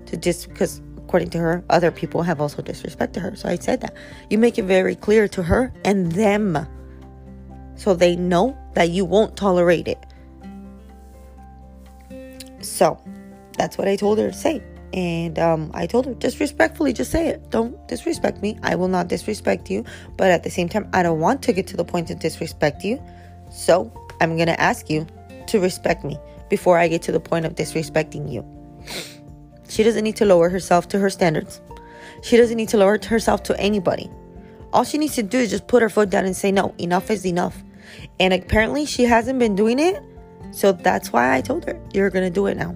to 0.04 0.18
just 0.18 0.46
because 0.50 0.82
according 1.14 1.30
to 1.30 1.38
her, 1.38 1.62
other 1.70 1.92
people 1.92 2.24
have 2.24 2.40
also 2.40 2.60
disrespected 2.60 3.22
her. 3.22 3.36
So 3.36 3.48
I 3.48 3.54
said 3.54 3.80
that. 3.82 3.94
You 4.30 4.36
make 4.36 4.58
it 4.58 4.64
very 4.64 4.96
clear 4.96 5.28
to 5.28 5.44
her 5.44 5.72
and 5.84 6.10
them 6.10 6.66
so 7.76 7.94
they 7.94 8.16
know 8.16 8.58
that 8.74 8.90
you 8.90 9.04
won't 9.04 9.36
tolerate 9.36 9.86
it. 9.86 10.04
So 12.64 13.00
that's 13.56 13.78
what 13.78 13.86
I 13.86 13.94
told 13.94 14.18
her 14.18 14.32
to 14.32 14.36
say. 14.36 14.60
And 14.92 15.38
um, 15.38 15.70
I 15.72 15.86
told 15.86 16.06
her, 16.06 16.14
just 16.14 16.40
respectfully, 16.40 16.92
just 16.92 17.12
say 17.12 17.28
it. 17.28 17.48
Don't 17.50 17.76
disrespect 17.86 18.42
me. 18.42 18.58
I 18.64 18.74
will 18.74 18.88
not 18.88 19.06
disrespect 19.06 19.70
you. 19.70 19.84
But 20.16 20.32
at 20.32 20.42
the 20.42 20.50
same 20.50 20.68
time, 20.68 20.90
I 20.92 21.04
don't 21.04 21.20
want 21.20 21.42
to 21.42 21.52
get 21.52 21.68
to 21.68 21.76
the 21.76 21.84
point 21.84 22.08
to 22.08 22.16
disrespect 22.16 22.82
you. 22.82 23.00
So 23.52 23.92
I'm 24.20 24.34
going 24.34 24.48
to 24.48 24.60
ask 24.60 24.90
you 24.90 25.06
to 25.46 25.60
respect 25.60 26.02
me 26.02 26.18
before 26.50 26.76
I 26.76 26.88
get 26.88 27.02
to 27.02 27.12
the 27.12 27.20
point 27.20 27.46
of 27.46 27.54
disrespecting 27.54 28.32
you. 28.32 28.44
She 29.68 29.82
doesn't 29.82 30.04
need 30.04 30.16
to 30.16 30.24
lower 30.24 30.48
herself 30.48 30.88
to 30.88 30.98
her 30.98 31.10
standards. 31.10 31.60
She 32.22 32.36
doesn't 32.36 32.56
need 32.56 32.68
to 32.70 32.76
lower 32.76 32.98
herself 33.02 33.42
to 33.44 33.60
anybody. 33.60 34.10
All 34.72 34.84
she 34.84 34.98
needs 34.98 35.14
to 35.16 35.22
do 35.22 35.38
is 35.38 35.50
just 35.50 35.66
put 35.66 35.82
her 35.82 35.88
foot 35.88 36.10
down 36.10 36.24
and 36.24 36.36
say, 36.36 36.50
no, 36.50 36.74
enough 36.78 37.10
is 37.10 37.24
enough. 37.26 37.62
And 38.18 38.32
apparently, 38.34 38.86
she 38.86 39.04
hasn't 39.04 39.38
been 39.38 39.54
doing 39.54 39.78
it. 39.78 40.02
So 40.50 40.72
that's 40.72 41.12
why 41.12 41.34
I 41.34 41.40
told 41.40 41.64
her, 41.64 41.80
you're 41.92 42.10
going 42.10 42.24
to 42.24 42.30
do 42.30 42.46
it 42.46 42.56
now 42.56 42.74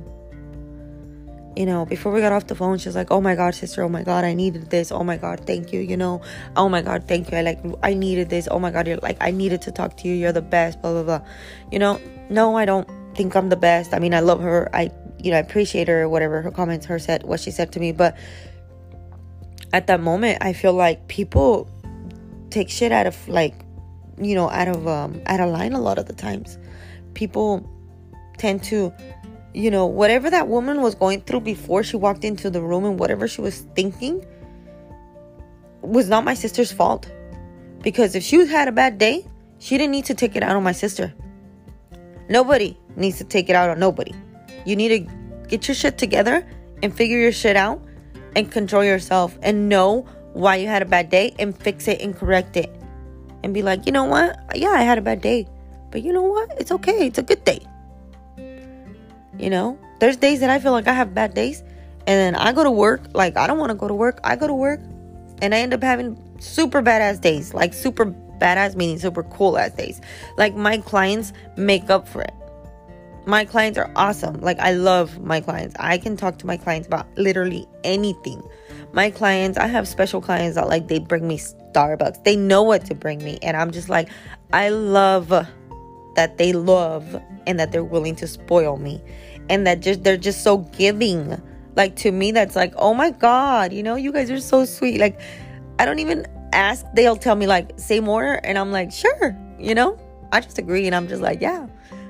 you 1.59 1.67
know, 1.67 1.85
before 1.85 2.13
we 2.13 2.21
got 2.21 2.33
off 2.33 2.47
the 2.47 2.55
phone, 2.55 2.79
she 2.79 2.89
was 2.89 2.95
like, 2.95 3.11
"Oh 3.11 3.21
my 3.21 3.35
God, 3.35 3.53
sister! 3.53 3.83
Oh 3.83 3.89
my 3.89 4.05
God, 4.05 4.25
I 4.25 4.33
needed 4.33 4.71
this! 4.71 4.93
Oh 4.93 5.03
my 5.03 5.17
God, 5.17 5.41
thank 5.45 5.73
you! 5.73 5.81
You 5.81 5.97
know, 5.97 6.23
oh 6.57 6.69
my 6.69 6.83
God, 6.83 7.09
thank 7.09 7.33
you! 7.33 7.37
I 7.37 7.43
like, 7.43 7.59
I 7.83 7.95
needed 7.95 8.31
this! 8.31 8.47
Oh 8.49 8.61
my 8.61 8.71
God, 8.71 8.87
you're 8.87 8.99
like, 8.99 9.17
I 9.21 9.33
needed 9.33 9.63
to 9.63 9.73
talk 9.73 9.97
to 9.99 10.09
you! 10.09 10.15
You're 10.15 10.31
the 10.31 10.41
best!" 10.41 10.81
Blah 10.81 10.93
blah 10.93 11.03
blah. 11.03 11.21
You 11.73 11.81
know, 11.81 12.01
no, 12.31 12.57
I 12.57 12.65
don't 12.65 12.89
think 13.17 13.35
I'm 13.35 13.49
the 13.49 13.57
best. 13.57 13.93
I 13.93 13.99
mean, 13.99 14.15
I 14.15 14.21
love 14.21 14.41
her. 14.41 14.71
I, 14.73 14.93
you 15.19 15.31
know, 15.31 15.37
I 15.37 15.41
appreciate 15.41 15.89
her. 15.89 16.09
Whatever 16.09 16.43
her 16.43 16.51
comments, 16.51 16.87
her 16.87 16.99
said, 16.99 17.23
what 17.23 17.41
she 17.41 17.51
said 17.51 17.73
to 17.73 17.81
me, 17.81 17.93
but 17.93 18.17
at 19.73 19.87
that 19.87 20.01
moment, 20.01 20.39
I 20.41 20.53
feel 20.53 20.73
like 20.73 21.09
people 21.09 21.69
take 22.51 22.71
shit 22.71 22.93
out 22.93 23.07
of 23.07 23.29
like, 23.29 23.55
you 24.21 24.35
know, 24.35 24.51
out 24.51 24.69
of 24.69 24.87
um 24.87 25.21
out 25.27 25.41
of 25.41 25.51
line 25.51 25.73
a 25.73 25.81
lot 25.81 25.99
of 25.99 26.07
the 26.07 26.15
times. 26.15 26.59
People 27.15 27.69
tend 28.39 28.63
to 28.65 28.93
you 29.55 29.71
know, 29.71 29.87
whatever 29.87 30.31
that 30.31 30.47
woman 30.47 30.83
was 30.83 30.95
going 30.95 31.21
through 31.23 31.41
before 31.41 31.83
she 31.83 31.97
walked 31.97 32.25
into 32.25 32.51
the 32.51 32.61
room 32.61 32.85
and 32.85 32.99
whatever 32.99 33.27
she 33.27 33.41
was 33.41 33.61
thinking 33.75 34.25
was 35.81 36.09
not 36.09 36.25
my 36.25 36.35
sister's 36.35 36.71
fault. 36.71 37.11
Because 37.83 38.15
if 38.15 38.23
she 38.23 38.47
had 38.47 38.69
a 38.69 38.73
bad 38.73 38.99
day, 38.99 39.27
she 39.59 39.79
didn't 39.79 39.93
need 39.93 40.05
to 40.05 40.15
take 40.15 40.37
it 40.37 40.43
out 40.43 40.55
on 40.55 40.63
my 40.63 40.73
sister. 40.73 41.13
Nobody 42.29 42.77
needs 42.97 43.19
to 43.19 43.25
take 43.25 43.49
it 43.49 43.57
out 43.57 43.71
on 43.71 43.81
nobody. 43.81 44.13
You 44.65 44.77
need 44.77 44.89
to 44.89 45.47
get 45.49 45.69
your 45.69 45.75
shit 45.75 45.99
together 45.99 46.47
and 46.83 46.95
figure 46.95 47.19
your 47.19 47.33
shit 47.33 47.57
out 47.57 47.83
and 48.37 48.51
control 48.51 48.85
yourself 48.85 49.39
and 49.43 49.69
know 49.69 50.07
why 50.33 50.57
you 50.57 50.69
had 50.69 50.83
a 50.83 50.87
bad 50.87 51.11
day 51.11 51.35
and 51.39 51.57
fix 51.57 51.89
it 51.89 52.01
and 52.01 52.15
correct 52.17 52.57
it. 52.57 52.71
And 53.43 53.55
be 53.55 53.63
like, 53.63 53.87
you 53.87 53.93
know 53.93 54.05
what? 54.05 54.39
Yeah, 54.55 54.71
I 54.71 54.83
had 54.83 54.99
a 54.99 55.03
bad 55.03 55.21
day. 55.21 55.47
But 55.91 56.03
you 56.03 56.13
know 56.13 56.23
what? 56.23 56.53
It's 56.61 56.71
okay. 56.71 57.07
It's 57.07 57.19
a 57.19 57.23
good 57.23 57.45
day. 57.45 57.61
You 59.39 59.51
know, 59.51 59.79
there's 60.01 60.17
days 60.17 60.41
that 60.41 60.51
I 60.51 60.59
feel 60.59 60.73
like 60.73 60.89
I 60.89 60.93
have 60.93 61.15
bad 61.15 61.33
days, 61.33 61.61
and 61.61 62.07
then 62.07 62.35
I 62.35 62.53
go 62.53 62.65
to 62.65 62.71
work. 62.71 63.03
Like, 63.15 63.37
I 63.37 63.47
don't 63.47 63.59
want 63.59 63.71
to 63.71 63.77
go 63.77 63.87
to 63.87 63.95
work. 63.95 64.21
I 64.25 64.35
go 64.37 64.47
to 64.49 64.55
work, 64.55 64.81
and 65.41 65.55
I 65.55 65.59
end 65.59 65.73
up 65.73 65.83
having 65.83 66.21
super 66.41 66.83
badass 66.83 67.21
days. 67.21 67.55
Like, 67.55 67.73
super 67.73 68.07
badass 68.07 68.75
meaning 68.75 68.99
super 68.99 69.23
cool 69.23 69.57
ass 69.57 69.71
days. 69.73 70.01
Like, 70.37 70.55
my 70.55 70.79
clients 70.79 71.33
make 71.57 71.89
up 71.89 72.09
for 72.09 72.23
it. 72.23 72.35
My 73.27 73.45
clients 73.45 73.79
are 73.79 73.91
awesome. 73.95 74.41
Like, 74.41 74.59
I 74.59 74.73
love 74.73 75.21
my 75.21 75.41
clients. 75.41 75.77
I 75.79 75.99
can 75.99 76.17
talk 76.17 76.39
to 76.39 76.47
my 76.47 76.57
clients 76.57 76.87
about 76.87 77.07
literally 77.19 77.67
anything. 77.85 78.43
My 78.93 79.11
clients, 79.11 79.59
I 79.59 79.67
have 79.67 79.87
special 79.87 80.21
clients 80.21 80.55
that 80.55 80.69
like 80.69 80.89
they 80.89 80.99
bring 80.99 81.29
me 81.29 81.39
Starbucks. 81.39 82.25
They 82.25 82.37
know 82.37 82.63
what 82.63 82.87
to 82.87 82.95
bring 82.95 83.23
me. 83.23 83.39
And 83.43 83.57
I'm 83.57 83.71
just 83.71 83.89
like, 83.89 84.09
I 84.53 84.71
love 84.71 85.29
that 86.19 86.39
they 86.39 86.53
love 86.53 87.21
and 87.47 87.61
that 87.61 87.71
they're 87.71 87.85
willing 87.85 88.17
to 88.17 88.27
spoil 88.27 88.77
me 88.77 89.01
and 89.49 89.67
that 89.67 89.81
just 89.81 90.03
they're 90.03 90.17
just 90.17 90.43
so 90.43 90.59
giving 90.59 91.41
like 91.77 91.95
to 91.97 92.11
me 92.11 92.33
that's 92.33 92.57
like 92.57 92.75
oh 92.77 92.93
my 92.93 93.11
god 93.11 93.73
you 93.73 93.83
know 93.83 93.95
you 93.95 94.13
guys 94.13 94.31
are 94.31 94.41
so 94.41 94.65
sweet 94.65 94.99
like 94.99 95.21
i 95.79 95.85
don't 95.85 96.01
even 96.01 96.27
ask 96.53 96.85
they'll 96.95 97.17
tell 97.17 97.37
me 97.37 97.47
like 97.47 97.71
say 97.77 98.01
more 98.01 98.41
and 98.45 98.59
i'm 98.59 98.73
like 98.73 98.91
sure 98.91 99.37
you 99.59 99.75
know 99.75 99.97
i 100.33 100.41
just 100.41 100.59
agree 100.59 100.87
and 100.87 100.95
i'm 100.95 101.07
just 101.07 101.23
like 101.23 101.41
yeah 101.41 101.67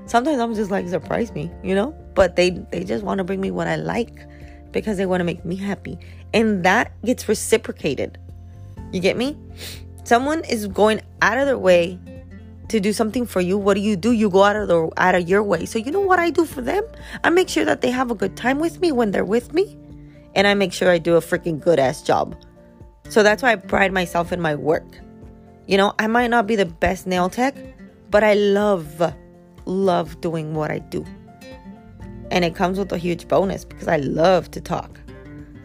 sometimes 0.09 0.41
i'm 0.41 0.55
just 0.55 0.71
like 0.71 0.89
surprise 0.89 1.33
me 1.33 1.51
you 1.63 1.75
know 1.75 1.95
but 2.15 2.37
they 2.37 2.51
they 2.51 2.83
just 2.83 3.05
want 3.05 3.19
to 3.19 3.25
bring 3.25 3.41
me 3.41 3.51
what 3.51 3.69
i 3.69 3.77
like 3.77 4.27
because 4.73 4.97
they 4.97 5.07
want 5.07 5.21
to 5.21 5.25
make 5.25 5.45
me 5.45 5.57
happy 5.57 5.99
and 6.35 6.65
that 6.65 6.93
gets 7.05 7.29
reciprocated 7.29 8.19
you 8.93 9.01
get 9.01 9.17
me 9.17 9.37
someone 10.05 10.43
is 10.45 10.67
going 10.67 11.01
out 11.23 11.39
of 11.39 11.47
their 11.47 11.59
way 11.59 11.99
to 12.69 12.81
do 12.81 12.93
something 12.93 13.27
for 13.27 13.41
you, 13.41 13.57
what 13.57 13.75
do 13.75 13.81
you 13.81 13.97
do? 13.97 14.13
You 14.13 14.29
go 14.29 14.45
out 14.45 14.57
of 14.57 14.69
the 14.69 14.91
out 14.97 15.15
of 15.15 15.29
your 15.29 15.43
way. 15.43 15.65
So 15.65 15.79
you 15.79 15.91
know 15.91 16.01
what 16.01 16.19
I 16.19 16.31
do 16.31 16.45
for 16.45 16.61
them? 16.61 16.85
I 17.25 17.31
make 17.31 17.49
sure 17.49 17.65
that 17.65 17.81
they 17.81 17.91
have 17.91 18.11
a 18.11 18.15
good 18.15 18.37
time 18.37 18.59
with 18.59 18.81
me 18.81 18.93
when 18.93 19.11
they're 19.11 19.25
with 19.25 19.55
me, 19.55 19.77
and 20.35 20.47
I 20.47 20.55
make 20.55 20.73
sure 20.73 20.91
I 20.91 20.99
do 20.99 21.17
a 21.17 21.21
freaking 21.21 21.61
good 21.61 21.79
ass 21.79 22.03
job. 22.03 22.37
So 23.09 23.23
that's 23.23 23.43
why 23.43 23.53
I 23.53 23.57
pride 23.57 23.93
myself 23.93 24.33
in 24.33 24.41
my 24.41 24.55
work. 24.55 24.87
You 25.67 25.77
know, 25.79 25.95
I 25.99 26.07
might 26.07 26.29
not 26.29 26.47
be 26.47 26.57
the 26.57 26.67
best 26.67 27.07
nail 27.07 27.29
tech, 27.31 27.55
but 28.11 28.23
I 28.23 28.35
love 28.35 29.03
love 29.69 30.21
doing 30.21 30.55
what 30.55 30.71
I 30.71 30.79
do. 30.79 31.05
And 32.31 32.45
it 32.45 32.55
comes 32.55 32.79
with 32.79 32.93
a 32.93 32.99
huge 32.99 33.29
bonus 33.29 33.65
because 33.65 33.89
I 33.89 33.97
love 33.99 34.51
to 34.53 34.61
talk. 34.61 34.99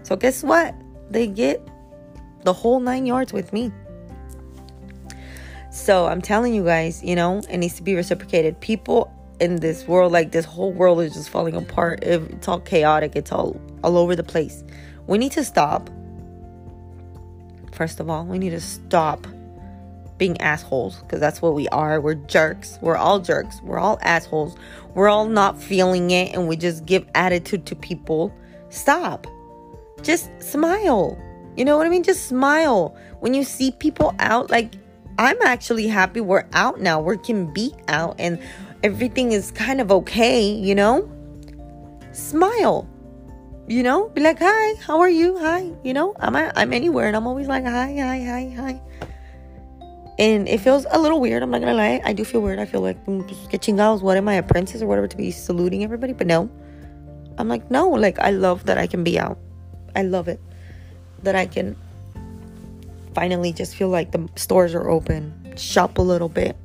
So 0.04 0.16
guess 0.16 0.44
what? 0.44 0.76
They 1.10 1.28
get 1.28 1.66
the 2.44 2.54
whole 2.54 2.80
9 2.80 3.06
yards 3.06 3.34
with 3.34 3.52
me. 3.54 3.72
So 5.72 6.06
I'm 6.06 6.22
telling 6.22 6.54
you 6.54 6.64
guys, 6.64 7.04
you 7.04 7.16
know, 7.16 7.42
it 7.50 7.58
needs 7.58 7.76
to 7.76 7.84
be 7.84 7.96
reciprocated. 7.96 8.60
People 8.60 9.12
in 9.40 9.58
this 9.58 9.88
world, 9.88 10.12
like 10.12 10.32
this 10.32 10.46
whole 10.46 10.72
world 10.72 11.02
is 11.02 11.14
just 11.14 11.30
falling 11.30 11.56
apart. 11.56 12.04
It's 12.04 12.48
all 12.48 12.60
chaotic. 12.60 13.16
It's 13.16 13.32
all 13.32 13.60
all 13.84 13.98
over 13.98 14.16
the 14.16 14.24
place. 14.24 14.64
We 15.08 15.18
need 15.18 15.32
to 15.34 15.44
stop. 15.44 15.90
First 17.74 18.00
of 18.00 18.10
all, 18.10 18.26
we 18.26 18.38
need 18.38 18.52
to 18.52 18.62
stop 18.62 19.26
being 20.24 20.40
assholes 20.40 21.02
because 21.02 21.20
that's 21.20 21.42
what 21.42 21.54
we 21.54 21.68
are. 21.68 22.00
We're 22.00 22.14
jerks. 22.14 22.80
We're 22.82 22.96
all 22.96 23.20
jerks. 23.20 23.62
We're 23.62 23.78
all 23.78 24.00
assholes. 24.02 24.56
We're 24.94 25.10
all 25.10 25.28
not 25.28 25.62
feeling 25.62 26.12
it 26.12 26.34
and 26.34 26.48
we 26.48 26.56
just 26.56 26.86
give 26.86 27.06
attitude 27.14 27.66
to 27.66 27.76
people. 27.76 28.34
Stop. 28.70 29.28
Just 30.02 30.30
smile. 30.42 31.22
You 31.58 31.66
know 31.66 31.76
what 31.78 31.88
I 31.88 31.90
mean? 31.90 32.04
Just 32.04 32.28
smile. 32.28 32.96
When 33.20 33.34
you 33.34 33.44
see 33.44 33.72
people 33.72 34.16
out, 34.20 34.50
like 34.50 34.76
I'm 35.20 35.42
actually 35.42 35.88
happy 35.90 36.22
we're 36.22 36.48
out 36.54 36.80
now. 36.80 37.02
We 37.02 37.18
can 37.18 37.52
be 37.52 37.76
out 37.90 38.16
and 38.18 38.40
everything 38.82 39.34
is 39.34 39.52
kind 39.52 39.82
of 39.82 39.92
okay, 39.92 40.42
you 40.42 40.74
know? 40.74 41.12
Smile. 42.14 42.88
You 43.68 43.84
know? 43.84 44.08
Be 44.08 44.22
like, 44.22 44.40
"Hi, 44.40 44.76
how 44.88 45.02
are 45.02 45.10
you? 45.10 45.38
Hi." 45.40 45.70
You 45.84 45.94
know? 45.94 46.16
I'm 46.18 46.34
I'm 46.36 46.72
anywhere 46.72 47.08
and 47.08 47.16
I'm 47.18 47.28
always 47.28 47.50
like, 47.50 47.66
"Hi, 47.66 47.92
hi, 47.92 48.20
hi, 48.24 48.56
hi." 48.56 48.82
And 50.20 50.48
it 50.48 50.60
feels 50.60 50.86
a 50.92 51.00
little 51.00 51.20
weird. 51.20 51.42
I'm 51.42 51.50
not 51.50 51.62
gonna 51.62 51.74
lie. 51.74 52.02
I 52.04 52.14
do 52.14 52.24
feel 52.24 52.42
weird. 52.42 52.60
I 52.60 52.66
feel 52.66 52.82
like, 52.82 53.04
mm, 53.06 53.28
get 53.50 53.62
chingados. 53.62 54.02
What 54.02 54.18
am 54.18 54.28
I, 54.28 54.36
a 54.36 54.44
princess 54.44 54.82
or 54.82 54.88
whatever, 54.88 55.08
to 55.08 55.18
be 55.18 55.32
saluting 55.32 55.84
everybody? 55.84 56.14
But 56.14 56.28
no. 56.28 56.50
I'm 57.38 57.48
like, 57.48 57.72
no. 57.72 57.90
Like, 57.90 58.20
I 58.20 58.30
love 58.30 58.66
that 58.66 58.78
I 58.78 58.86
can 58.86 59.04
be 59.04 59.20
out. 59.20 59.40
I 59.96 60.04
love 60.04 60.28
it. 60.28 60.40
That 61.24 61.36
I 61.36 61.48
can 61.48 61.76
finally 63.14 63.54
just 63.54 63.76
feel 63.76 63.90
like 63.90 64.12
the 64.12 64.28
stores 64.36 64.74
are 64.74 64.90
open, 64.90 65.54
shop 65.56 65.98
a 65.98 66.02
little 66.02 66.30
bit. 66.30 66.56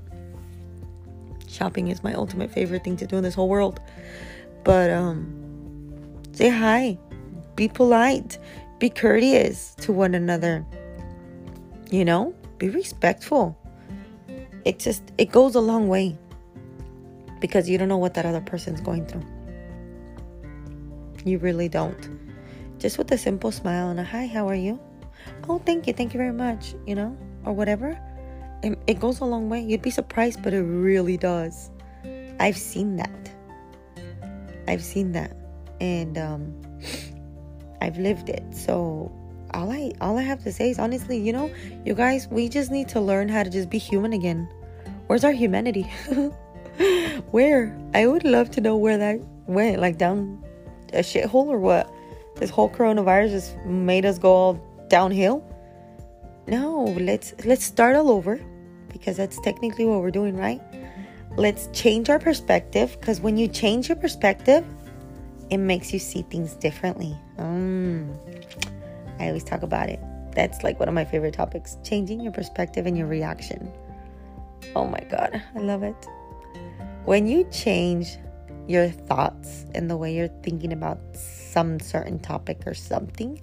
Shopping 1.49 1.89
is 1.89 2.03
my 2.03 2.15
ultimate 2.15 2.51
favorite 2.51 2.85
thing 2.85 2.97
to 2.99 3.07
do 3.07 3.17
in 3.17 3.23
this 3.23 3.35
whole 3.35 3.49
world. 3.49 3.81
But 4.65 4.91
um 4.91 5.35
say 6.33 6.49
hi. 6.49 6.99
be 7.57 7.69
polite, 7.69 8.39
be 8.79 8.91
courteous 8.91 9.75
to 9.77 9.93
one 9.93 10.15
another. 10.15 10.65
You 11.91 12.05
know, 12.05 12.35
be 12.59 12.69
respectful. 12.69 13.57
It 14.65 14.79
just 14.79 15.03
it 15.19 15.31
goes 15.33 15.55
a 15.55 15.61
long 15.61 15.89
way 15.89 16.17
because 17.41 17.69
you 17.69 17.79
don't 17.79 17.89
know 17.89 17.99
what 17.99 18.15
that 18.15 18.27
other 18.27 18.41
person's 18.41 18.81
going 18.81 19.07
through. 19.07 19.25
You 21.25 21.39
really 21.39 21.69
don't. 21.69 22.19
Just 22.79 22.99
with 22.99 23.11
a 23.13 23.19
simple 23.19 23.51
smile 23.51 23.91
and 23.91 23.99
a 23.99 24.05
hi, 24.05 24.27
how 24.27 24.49
are 24.49 24.55
you? 24.55 24.79
Oh, 25.49 25.59
thank 25.59 25.87
you, 25.87 25.93
thank 25.93 26.15
you 26.15 26.19
very 26.19 26.33
much, 26.33 26.75
you 26.87 26.95
know, 26.95 27.17
or 27.45 27.53
whatever. 27.53 27.99
It, 28.63 28.79
it 28.87 29.01
goes 29.01 29.21
a 29.21 29.25
long 29.25 29.49
way. 29.49 29.61
You'd 29.61 29.83
be 29.83 29.91
surprised, 29.91 30.43
but 30.43 30.53
it 30.53 30.63
really 30.63 31.17
does. 31.17 31.71
I've 32.41 32.57
seen 32.57 32.97
that. 32.97 33.31
I've 34.69 34.83
seen 34.83 35.13
that, 35.13 35.35
and 35.81 36.19
um, 36.19 36.55
I've 37.81 37.99
lived 37.99 38.29
it. 38.29 38.45
So 38.53 39.11
all 39.55 39.71
I 39.71 39.93
all 40.01 40.19
I 40.19 40.23
have 40.23 40.43
to 40.45 40.53
say 40.53 40.71
is 40.71 40.79
honestly, 40.79 41.19
you 41.19 41.33
know, 41.33 41.51
you 41.85 41.95
guys, 41.95 42.29
we 42.29 42.49
just 42.49 42.71
need 42.71 42.89
to 42.91 43.01
learn 43.01 43.29
how 43.29 43.43
to 43.43 43.51
just 43.51 43.71
be 43.71 43.79
human 43.79 44.13
again. 44.13 44.49
Where's 45.07 45.25
our 45.25 45.33
humanity? 45.33 45.83
where? 47.31 47.77
I 47.95 48.07
would 48.07 48.25
love 48.25 48.51
to 48.53 48.61
know 48.61 48.77
where 48.77 48.99
that 48.99 49.21
went. 49.47 49.81
Like 49.81 49.99
down 49.99 50.45
a 50.93 50.99
shithole 50.99 51.47
or 51.47 51.59
what? 51.59 51.93
This 52.37 52.51
whole 52.51 52.71
coronavirus 52.71 53.31
just 53.31 53.57
made 53.65 54.05
us 54.05 54.19
go 54.19 54.33
all 54.33 54.87
downhill. 54.89 55.45
No, 56.47 56.97
let's 56.99 57.35
let's 57.45 57.65
start 57.65 57.97
all 57.97 58.11
over 58.11 58.41
because 58.93 59.17
that's 59.17 59.41
technically 59.41 59.85
what 59.85 60.01
we're 60.01 60.11
doing, 60.11 60.37
right? 60.37 60.61
Let's 61.37 61.69
change 61.73 62.11
our 62.11 62.19
perspective 62.19 62.97
because 63.01 63.21
when 63.21 63.37
you 63.37 63.49
change 63.49 63.89
your 63.89 63.97
perspective, 63.97 64.65
it 65.51 65.59
makes 65.59 65.93
you 65.93 65.99
see 65.99 66.23
things 66.23 66.55
differently. 66.55 67.17
Mm. 67.39 68.17
I 69.19 69.29
always 69.29 69.45
talk 69.45 69.63
about 69.63 69.89
it. 69.89 70.01
That's 70.35 70.63
like 70.63 70.79
one 70.79 70.89
of 70.89 70.95
my 70.95 71.05
favorite 71.05 71.35
topics 71.35 71.77
changing 71.83 72.21
your 72.21 72.33
perspective 72.33 72.87
and 72.87 72.97
your 72.97 73.07
reaction. 73.07 73.73
Oh 74.77 74.87
my 74.87 75.01
God, 75.11 75.43
I 75.55 75.59
love 75.59 75.83
it. 75.83 76.07
When 77.05 77.27
you 77.27 77.45
change 77.51 78.19
your 78.67 78.89
thoughts 78.89 79.65
and 79.75 79.91
the 79.91 79.97
way 79.97 80.15
you're 80.15 80.29
thinking 80.43 80.73
about 80.73 80.99
some 81.15 81.81
certain 81.81 82.19
topic 82.19 82.63
or 82.67 82.75
something, 82.75 83.41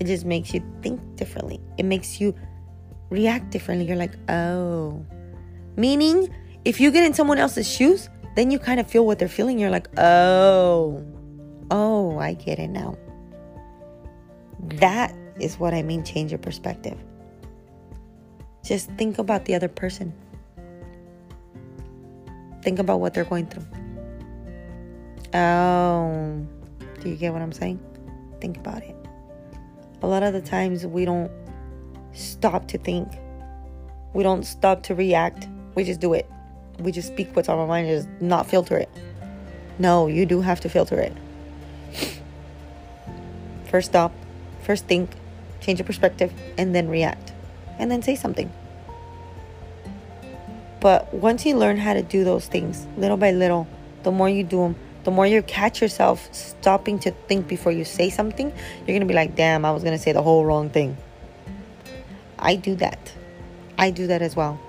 it 0.00 0.06
just 0.06 0.24
makes 0.24 0.54
you 0.54 0.62
think 0.82 1.00
differently. 1.16 1.60
It 1.78 1.84
makes 1.84 2.20
you 2.20 2.34
react 3.10 3.50
differently. 3.50 3.86
You're 3.86 3.96
like, 3.96 4.14
oh. 4.28 5.04
Meaning, 5.76 6.34
if 6.64 6.80
you 6.80 6.90
get 6.90 7.04
in 7.04 7.14
someone 7.14 7.38
else's 7.38 7.68
shoes, 7.68 8.08
then 8.36 8.50
you 8.50 8.58
kind 8.58 8.80
of 8.80 8.88
feel 8.88 9.06
what 9.06 9.18
they're 9.18 9.28
feeling. 9.28 9.58
You're 9.58 9.70
like, 9.70 9.88
oh, 9.98 11.04
oh, 11.70 12.18
I 12.18 12.34
get 12.34 12.58
it 12.58 12.68
now. 12.68 12.96
That 14.64 15.14
is 15.38 15.58
what 15.58 15.74
I 15.74 15.82
mean, 15.82 16.04
change 16.04 16.30
your 16.30 16.38
perspective. 16.38 16.98
Just 18.64 18.90
think 18.92 19.18
about 19.18 19.44
the 19.44 19.54
other 19.54 19.68
person. 19.68 20.12
Think 22.62 22.78
about 22.78 23.00
what 23.00 23.14
they're 23.14 23.24
going 23.24 23.46
through. 23.46 23.66
Oh, 25.34 26.46
do 27.00 27.08
you 27.08 27.16
get 27.16 27.32
what 27.32 27.42
I'm 27.42 27.52
saying? 27.52 27.80
Think 28.40 28.56
about 28.56 28.82
it. 28.82 28.96
A 30.02 30.06
lot 30.06 30.22
of 30.22 30.32
the 30.32 30.40
times 30.40 30.86
we 30.86 31.04
don't 31.04 31.30
stop 32.12 32.68
to 32.68 32.78
think, 32.78 33.08
we 34.14 34.22
don't 34.22 34.44
stop 34.44 34.82
to 34.84 34.94
react, 34.94 35.48
we 35.74 35.84
just 35.84 36.00
do 36.00 36.14
it 36.14 36.28
we 36.78 36.92
just 36.92 37.08
speak 37.08 37.34
what's 37.34 37.48
on 37.48 37.58
our 37.58 37.66
mind, 37.66 37.88
just 37.88 38.08
not 38.20 38.46
filter 38.46 38.76
it. 38.76 38.88
No, 39.78 40.06
you 40.06 40.26
do 40.26 40.40
have 40.40 40.60
to 40.60 40.68
filter 40.68 40.98
it. 41.00 41.12
First 43.66 43.90
stop, 43.90 44.12
first 44.64 44.86
think, 44.86 45.10
change 45.60 45.78
your 45.78 45.86
perspective, 45.86 46.32
and 46.58 46.74
then 46.74 46.88
react. 46.88 47.32
And 47.78 47.90
then 47.90 48.02
say 48.02 48.14
something. 48.14 48.52
But 50.80 51.12
once 51.14 51.46
you 51.46 51.56
learn 51.56 51.78
how 51.78 51.94
to 51.94 52.02
do 52.02 52.24
those 52.24 52.46
things, 52.46 52.86
little 52.96 53.16
by 53.16 53.30
little, 53.30 53.66
the 54.02 54.10
more 54.10 54.28
you 54.28 54.44
do 54.44 54.58
them, 54.58 54.76
the 55.04 55.10
more 55.10 55.26
you 55.26 55.42
catch 55.42 55.80
yourself 55.80 56.28
stopping 56.32 56.98
to 57.00 57.10
think 57.28 57.48
before 57.48 57.72
you 57.72 57.84
say 57.84 58.10
something, 58.10 58.50
you're 58.50 58.86
going 58.86 59.00
to 59.00 59.06
be 59.06 59.14
like, 59.14 59.34
damn, 59.34 59.64
I 59.64 59.70
was 59.70 59.82
going 59.82 59.96
to 59.96 60.02
say 60.02 60.12
the 60.12 60.22
whole 60.22 60.44
wrong 60.44 60.70
thing. 60.70 60.96
I 62.38 62.56
do 62.56 62.74
that. 62.76 63.12
I 63.78 63.90
do 63.90 64.06
that 64.06 64.22
as 64.22 64.36
well. 64.36 64.60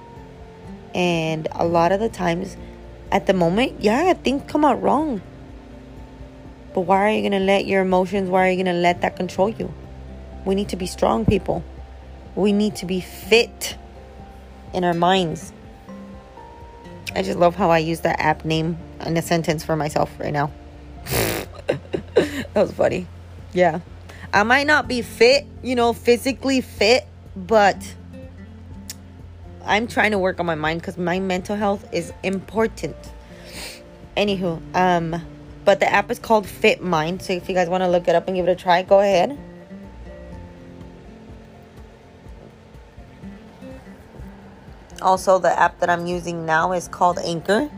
And 0.93 1.47
a 1.51 1.65
lot 1.65 1.91
of 1.91 1.99
the 1.99 2.09
times, 2.09 2.55
at 3.11 3.27
the 3.27 3.33
moment, 3.33 3.81
yeah, 3.81 4.13
things 4.13 4.43
come 4.49 4.65
out 4.65 4.81
wrong. 4.81 5.21
But 6.73 6.81
why 6.81 7.09
are 7.09 7.11
you 7.11 7.21
going 7.21 7.33
to 7.33 7.45
let 7.45 7.65
your 7.65 7.81
emotions, 7.81 8.29
why 8.29 8.47
are 8.47 8.51
you 8.51 8.63
going 8.63 8.73
to 8.73 8.81
let 8.81 9.01
that 9.01 9.15
control 9.15 9.49
you? 9.49 9.73
We 10.45 10.55
need 10.55 10.69
to 10.69 10.75
be 10.75 10.85
strong 10.85 11.25
people. 11.25 11.63
We 12.35 12.53
need 12.53 12.75
to 12.77 12.85
be 12.85 13.01
fit 13.01 13.77
in 14.73 14.83
our 14.83 14.93
minds. 14.93 15.51
I 17.15 17.21
just 17.21 17.39
love 17.39 17.55
how 17.55 17.69
I 17.69 17.79
use 17.79 18.01
that 18.01 18.19
app 18.19 18.45
name 18.45 18.77
in 19.05 19.17
a 19.17 19.21
sentence 19.21 19.63
for 19.63 19.75
myself 19.75 20.11
right 20.19 20.33
now. 20.33 20.51
that 21.05 22.49
was 22.53 22.71
funny. 22.71 23.07
Yeah. 23.53 23.79
I 24.33 24.43
might 24.43 24.67
not 24.67 24.87
be 24.87 25.01
fit, 25.01 25.45
you 25.63 25.75
know, 25.75 25.93
physically 25.93 26.59
fit, 26.59 27.07
but 27.35 27.95
I'm 29.65 29.87
trying 29.87 30.11
to 30.11 30.19
work 30.19 30.39
on 30.39 30.45
my 30.45 30.55
mind 30.55 30.81
because 30.81 30.97
my 30.97 31.19
mental 31.19 31.55
health 31.55 31.87
is 31.93 32.11
important. 32.21 32.97
Anywho, 34.17 34.61
um, 34.75 35.21
but 35.63 35.79
the 35.79 35.91
app 35.91 36.11
is 36.11 36.19
called 36.19 36.45
Fit 36.45 36.83
Mind. 36.83 37.21
So 37.21 37.33
if 37.33 37.47
you 37.47 37.55
guys 37.55 37.69
want 37.69 37.81
to 37.83 37.87
look 37.87 38.07
it 38.07 38.15
up 38.15 38.27
and 38.27 38.35
give 38.35 38.47
it 38.47 38.51
a 38.51 38.55
try, 38.55 38.81
go 38.83 38.99
ahead. 38.99 39.37
Also, 45.05 45.37
the 45.37 45.57
app 45.57 45.79
that 45.81 45.89
I'm 45.91 46.07
using 46.07 46.47
now 46.47 46.71
is 46.71 46.87
called 46.87 47.19
Anchor. 47.19 47.69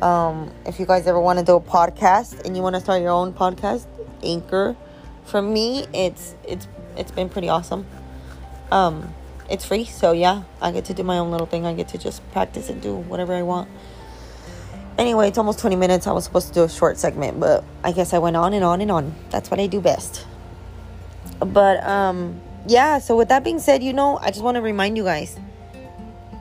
Um, 0.00 0.52
if 0.64 0.78
you 0.78 0.86
guys 0.86 1.08
ever 1.08 1.18
want 1.18 1.40
to 1.40 1.44
do 1.44 1.56
a 1.56 1.60
podcast 1.60 2.46
and 2.46 2.56
you 2.56 2.62
want 2.62 2.76
to 2.76 2.80
start 2.80 3.02
your 3.02 3.10
own 3.10 3.32
podcast, 3.32 3.86
Anchor. 4.22 4.76
For 5.24 5.42
me, 5.42 5.84
it's 5.92 6.36
it's 6.46 6.68
it's 6.96 7.10
been 7.10 7.28
pretty 7.28 7.48
awesome. 7.48 7.84
Um, 8.70 9.12
it's 9.50 9.64
free. 9.64 9.84
So 9.84 10.12
yeah, 10.12 10.44
I 10.60 10.70
get 10.70 10.84
to 10.86 10.94
do 10.94 11.02
my 11.02 11.18
own 11.18 11.32
little 11.32 11.46
thing. 11.48 11.66
I 11.66 11.74
get 11.74 11.88
to 11.88 11.98
just 11.98 12.22
practice 12.30 12.70
and 12.70 12.80
do 12.80 12.94
whatever 12.94 13.34
I 13.34 13.42
want. 13.42 13.68
Anyway, 14.98 15.26
it's 15.26 15.38
almost 15.38 15.58
20 15.58 15.74
minutes. 15.74 16.06
I 16.06 16.12
was 16.12 16.22
supposed 16.22 16.46
to 16.48 16.54
do 16.54 16.62
a 16.62 16.68
short 16.68 16.98
segment, 16.98 17.40
but 17.40 17.64
I 17.82 17.90
guess 17.90 18.12
I 18.12 18.18
went 18.18 18.36
on 18.36 18.54
and 18.54 18.62
on 18.62 18.80
and 18.80 18.92
on. 18.92 19.12
That's 19.30 19.50
what 19.50 19.58
I 19.58 19.66
do 19.66 19.80
best. 19.80 20.24
But 21.40 21.82
um 21.82 22.40
yeah, 22.68 23.00
so 23.00 23.16
with 23.16 23.28
that 23.30 23.42
being 23.42 23.58
said, 23.58 23.82
you 23.82 23.92
know, 23.92 24.18
I 24.18 24.30
just 24.30 24.42
want 24.42 24.54
to 24.54 24.60
remind 24.60 24.96
you 24.96 25.02
guys, 25.02 25.36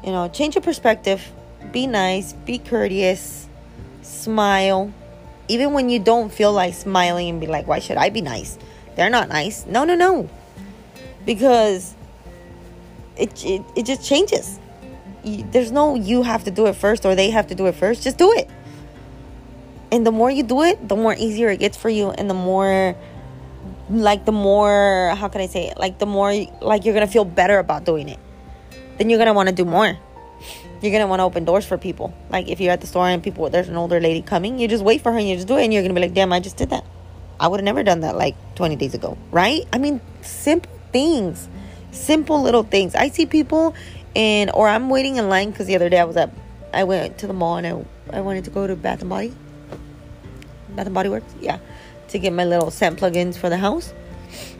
you 0.03 0.11
know, 0.11 0.27
change 0.29 0.55
your 0.55 0.61
perspective. 0.61 1.31
Be 1.71 1.87
nice, 1.87 2.33
be 2.33 2.57
courteous, 2.57 3.47
smile. 4.01 4.93
Even 5.47 5.73
when 5.73 5.89
you 5.89 5.99
don't 5.99 6.31
feel 6.31 6.51
like 6.51 6.73
smiling 6.73 7.29
and 7.29 7.39
be 7.39 7.47
like, 7.47 7.67
why 7.67 7.79
should 7.79 7.97
I 7.97 8.09
be 8.09 8.21
nice? 8.21 8.57
They're 8.95 9.09
not 9.09 9.29
nice. 9.29 9.65
No, 9.65 9.83
no, 9.83 9.95
no. 9.95 10.29
Because 11.25 11.93
it, 13.17 13.45
it, 13.45 13.61
it 13.75 13.85
just 13.85 14.03
changes. 14.03 14.59
There's 15.23 15.71
no 15.71 15.95
you 15.95 16.23
have 16.23 16.45
to 16.45 16.51
do 16.51 16.65
it 16.65 16.73
first 16.73 17.05
or 17.05 17.13
they 17.13 17.29
have 17.29 17.47
to 17.47 17.55
do 17.55 17.67
it 17.67 17.75
first. 17.75 18.03
Just 18.03 18.17
do 18.17 18.31
it. 18.31 18.49
And 19.91 20.05
the 20.07 20.11
more 20.11 20.31
you 20.31 20.43
do 20.43 20.63
it, 20.63 20.87
the 20.87 20.95
more 20.95 21.13
easier 21.13 21.49
it 21.49 21.59
gets 21.59 21.77
for 21.77 21.89
you 21.89 22.11
and 22.11 22.29
the 22.29 22.33
more 22.33 22.95
like 23.89 24.25
the 24.25 24.31
more 24.31 25.13
how 25.17 25.27
can 25.27 25.41
I 25.41 25.47
say 25.47 25.67
it? 25.67 25.77
Like 25.77 25.99
the 25.99 26.05
more 26.05 26.33
like 26.61 26.85
you're 26.85 26.93
going 26.93 27.05
to 27.05 27.11
feel 27.11 27.25
better 27.25 27.59
about 27.59 27.85
doing 27.85 28.09
it. 28.09 28.19
Then 28.97 29.09
you're 29.09 29.23
to 29.23 29.33
want 29.33 29.49
to 29.49 29.55
do 29.55 29.65
more. 29.65 29.97
You're 30.81 30.99
to 30.99 31.07
want 31.07 31.19
to 31.19 31.23
open 31.23 31.45
doors 31.45 31.65
for 31.65 31.77
people. 31.77 32.13
Like 32.29 32.49
if 32.49 32.59
you're 32.59 32.71
at 32.71 32.81
the 32.81 32.87
store 32.87 33.07
and 33.07 33.21
people 33.21 33.49
there's 33.49 33.69
an 33.69 33.77
older 33.77 33.99
lady 33.99 34.21
coming, 34.21 34.57
you 34.57 34.67
just 34.67 34.83
wait 34.83 35.01
for 35.01 35.11
her 35.11 35.17
and 35.17 35.27
you 35.27 35.35
just 35.35 35.47
do 35.47 35.57
it 35.57 35.63
and 35.63 35.73
you're 35.73 35.83
to 35.83 35.93
be 35.93 36.01
like, 36.01 36.13
"Damn, 36.13 36.33
I 36.33 36.39
just 36.39 36.57
did 36.57 36.71
that." 36.71 36.83
I 37.39 37.47
would 37.47 37.59
have 37.59 37.65
never 37.65 37.83
done 37.83 38.01
that 38.01 38.15
like 38.15 38.35
20 38.55 38.75
days 38.75 38.93
ago, 38.93 39.17
right? 39.31 39.67
I 39.73 39.77
mean, 39.77 40.01
simple 40.21 40.71
things 40.91 41.49
simple 41.91 42.41
little 42.41 42.63
things. 42.63 42.95
I 42.95 43.09
see 43.09 43.25
people 43.25 43.75
and 44.15 44.51
or 44.53 44.67
I'm 44.67 44.89
waiting 44.89 45.17
in 45.17 45.29
line 45.29 45.51
because 45.51 45.67
the 45.67 45.75
other 45.75 45.89
day 45.89 45.99
I 45.99 46.03
was 46.05 46.17
at 46.17 46.33
I 46.73 46.83
went 46.85 47.17
to 47.19 47.27
the 47.27 47.33
mall 47.33 47.57
and 47.57 47.67
I 47.67 48.17
I 48.17 48.21
wanted 48.21 48.45
to 48.45 48.49
go 48.49 48.65
to 48.65 48.75
Bath 48.75 49.01
and 49.01 49.09
Body. 49.09 49.33
Bath 50.69 50.85
and 50.85 50.95
Body 50.95 51.09
Works, 51.09 51.33
yeah, 51.39 51.59
to 52.09 52.19
get 52.19 52.33
my 52.33 52.45
little 52.45 52.71
scent 52.71 52.99
plugins 52.99 53.37
for 53.37 53.49
the 53.49 53.57
house. 53.57 53.93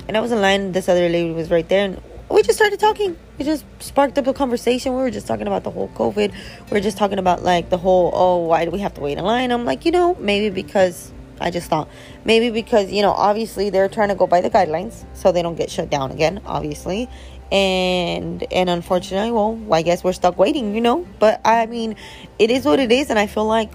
And 0.08 0.18
I 0.18 0.20
was 0.20 0.32
in 0.32 0.42
line. 0.42 0.74
This 0.74 0.90
other 0.90 1.08
lady 1.08 1.32
was 1.32 1.50
right 1.50 1.68
there, 1.68 1.86
and 1.86 2.02
we 2.32 2.42
just 2.44 2.58
started 2.58 2.80
talking. 2.80 3.18
We 3.38 3.46
just 3.46 3.66
sparked 3.80 4.18
up 4.18 4.28
a 4.28 4.34
conversation. 4.34 4.94
We 4.94 5.02
were 5.02 5.12
just 5.12 5.28
talking 5.28 5.48
about 5.48 5.64
the 5.64 5.72
whole 5.72 5.90
COVID. 5.90 6.34
We 6.70 6.78
are 6.78 6.82
just 6.82 6.98
talking 6.98 7.20
about 7.20 7.44
like 7.44 7.70
the 7.70 7.78
whole 7.78 8.12
oh 8.14 8.38
why 8.48 8.66
do 8.66 8.72
we 8.72 8.80
have 8.80 8.94
to 8.96 9.02
wait 9.02 9.18
in 9.18 9.24
line? 9.24 9.52
I'm 9.52 9.66
like 9.66 9.86
you 9.86 9.92
know 9.92 10.16
maybe 10.16 10.50
because 10.50 11.12
I 11.40 11.52
just 11.52 11.70
thought 11.70 11.90
maybe 12.24 12.52
because 12.52 12.92
you 12.92 13.02
know 13.02 13.12
obviously 13.12 13.70
they're 13.70 13.90
trying 13.90 14.10
to 14.10 14.16
go 14.16 14.28
by 14.28 14.42
the 14.42 14.50
guidelines 14.50 15.06
so 15.14 15.32
they 15.32 15.42
don't 15.42 15.56
get 15.56 15.70
shut 15.72 15.90
down 15.90 16.12
again 16.12 16.42
obviously 16.46 17.10
and 17.52 18.46
and 18.52 18.70
unfortunately 18.70 19.32
well 19.32 19.60
I 19.72 19.82
guess 19.82 20.04
we're 20.04 20.14
stuck 20.14 20.38
waiting 20.38 20.76
you 20.76 20.82
know 20.82 21.08
but 21.20 21.42
I 21.44 21.66
mean 21.66 21.96
it 22.40 22.52
is 22.52 22.64
what 22.64 22.80
it 22.80 22.92
is 22.92 23.10
and 23.10 23.18
I 23.18 23.28
feel 23.28 23.46
like 23.46 23.72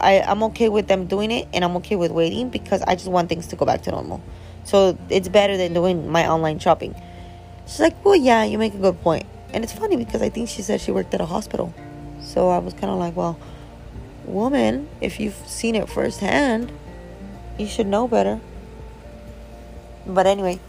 I, 0.00 0.20
I'm 0.20 0.42
okay 0.44 0.68
with 0.68 0.88
them 0.88 1.06
doing 1.06 1.30
it 1.30 1.48
and 1.54 1.64
I'm 1.64 1.76
okay 1.76 1.96
with 1.96 2.10
waiting 2.10 2.50
because 2.50 2.82
I 2.82 2.96
just 2.96 3.08
want 3.08 3.28
things 3.28 3.46
to 3.48 3.56
go 3.56 3.64
back 3.64 3.82
to 3.82 3.92
normal 3.92 4.20
So 4.64 4.98
it's 5.08 5.28
better 5.28 5.56
than 5.56 5.72
doing 5.72 6.08
my 6.08 6.28
online 6.28 6.58
shopping. 6.58 6.94
She's 7.66 7.80
like, 7.80 8.04
well, 8.04 8.16
yeah, 8.16 8.44
you 8.44 8.58
make 8.58 8.74
a 8.74 8.78
good 8.78 9.00
point. 9.02 9.26
And 9.52 9.64
it's 9.64 9.72
funny 9.72 9.96
because 9.96 10.22
I 10.22 10.28
think 10.28 10.48
she 10.48 10.62
said 10.62 10.80
she 10.80 10.90
worked 10.90 11.14
at 11.14 11.20
a 11.20 11.26
hospital. 11.26 11.72
So 12.20 12.48
I 12.48 12.58
was 12.58 12.74
kind 12.74 12.90
of 12.90 12.98
like, 12.98 13.16
well, 13.16 13.38
woman, 14.24 14.88
if 15.00 15.20
you've 15.20 15.34
seen 15.46 15.74
it 15.74 15.88
firsthand, 15.88 16.72
you 17.58 17.66
should 17.66 17.86
know 17.86 18.08
better. 18.08 18.40
But 20.06 20.26
anyway, 20.26 20.60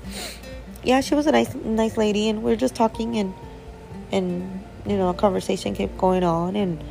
yeah, 0.83 1.01
she 1.01 1.15
was 1.15 1.27
a 1.27 1.31
nice, 1.31 1.53
nice 1.55 1.97
lady, 1.97 2.29
and 2.29 2.43
we 2.43 2.53
are 2.53 2.55
just 2.55 2.75
talking, 2.75 3.17
and 3.17 3.33
and 4.11 4.63
you 4.85 4.95
know, 4.95 5.09
a 5.09 5.13
conversation 5.13 5.75
kept 5.75 5.97
going 5.97 6.23
on, 6.23 6.55
and 6.55 6.81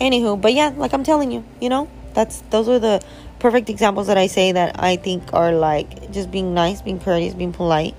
anywho, 0.00 0.40
but 0.40 0.54
yeah, 0.54 0.72
like 0.76 0.94
I'm 0.94 1.04
telling 1.04 1.30
you, 1.30 1.44
you 1.60 1.68
know, 1.68 1.88
that's 2.14 2.40
those 2.50 2.68
are 2.68 2.78
the 2.78 3.02
perfect 3.40 3.68
examples 3.68 4.06
that 4.06 4.16
I 4.16 4.28
say 4.28 4.52
that 4.52 4.76
I 4.78 4.96
think 4.96 5.34
are 5.34 5.52
like 5.52 6.12
just 6.12 6.30
being 6.30 6.54
nice, 6.54 6.80
being 6.80 7.00
courteous, 7.00 7.34
being 7.34 7.52
polite, 7.52 7.94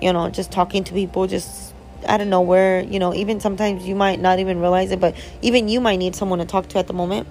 you 0.00 0.12
know, 0.12 0.28
just 0.30 0.52
talking 0.52 0.84
to 0.84 0.92
people, 0.92 1.26
just 1.26 1.74
out 2.06 2.20
of 2.20 2.28
nowhere, 2.28 2.80
you 2.80 2.98
know, 2.98 3.14
even 3.14 3.40
sometimes 3.40 3.86
you 3.86 3.94
might 3.94 4.20
not 4.20 4.38
even 4.38 4.60
realize 4.60 4.90
it, 4.90 5.00
but 5.00 5.16
even 5.42 5.68
you 5.68 5.80
might 5.80 5.96
need 5.96 6.14
someone 6.14 6.38
to 6.38 6.44
talk 6.44 6.68
to 6.68 6.78
at 6.78 6.86
the 6.86 6.92
moment. 6.92 7.26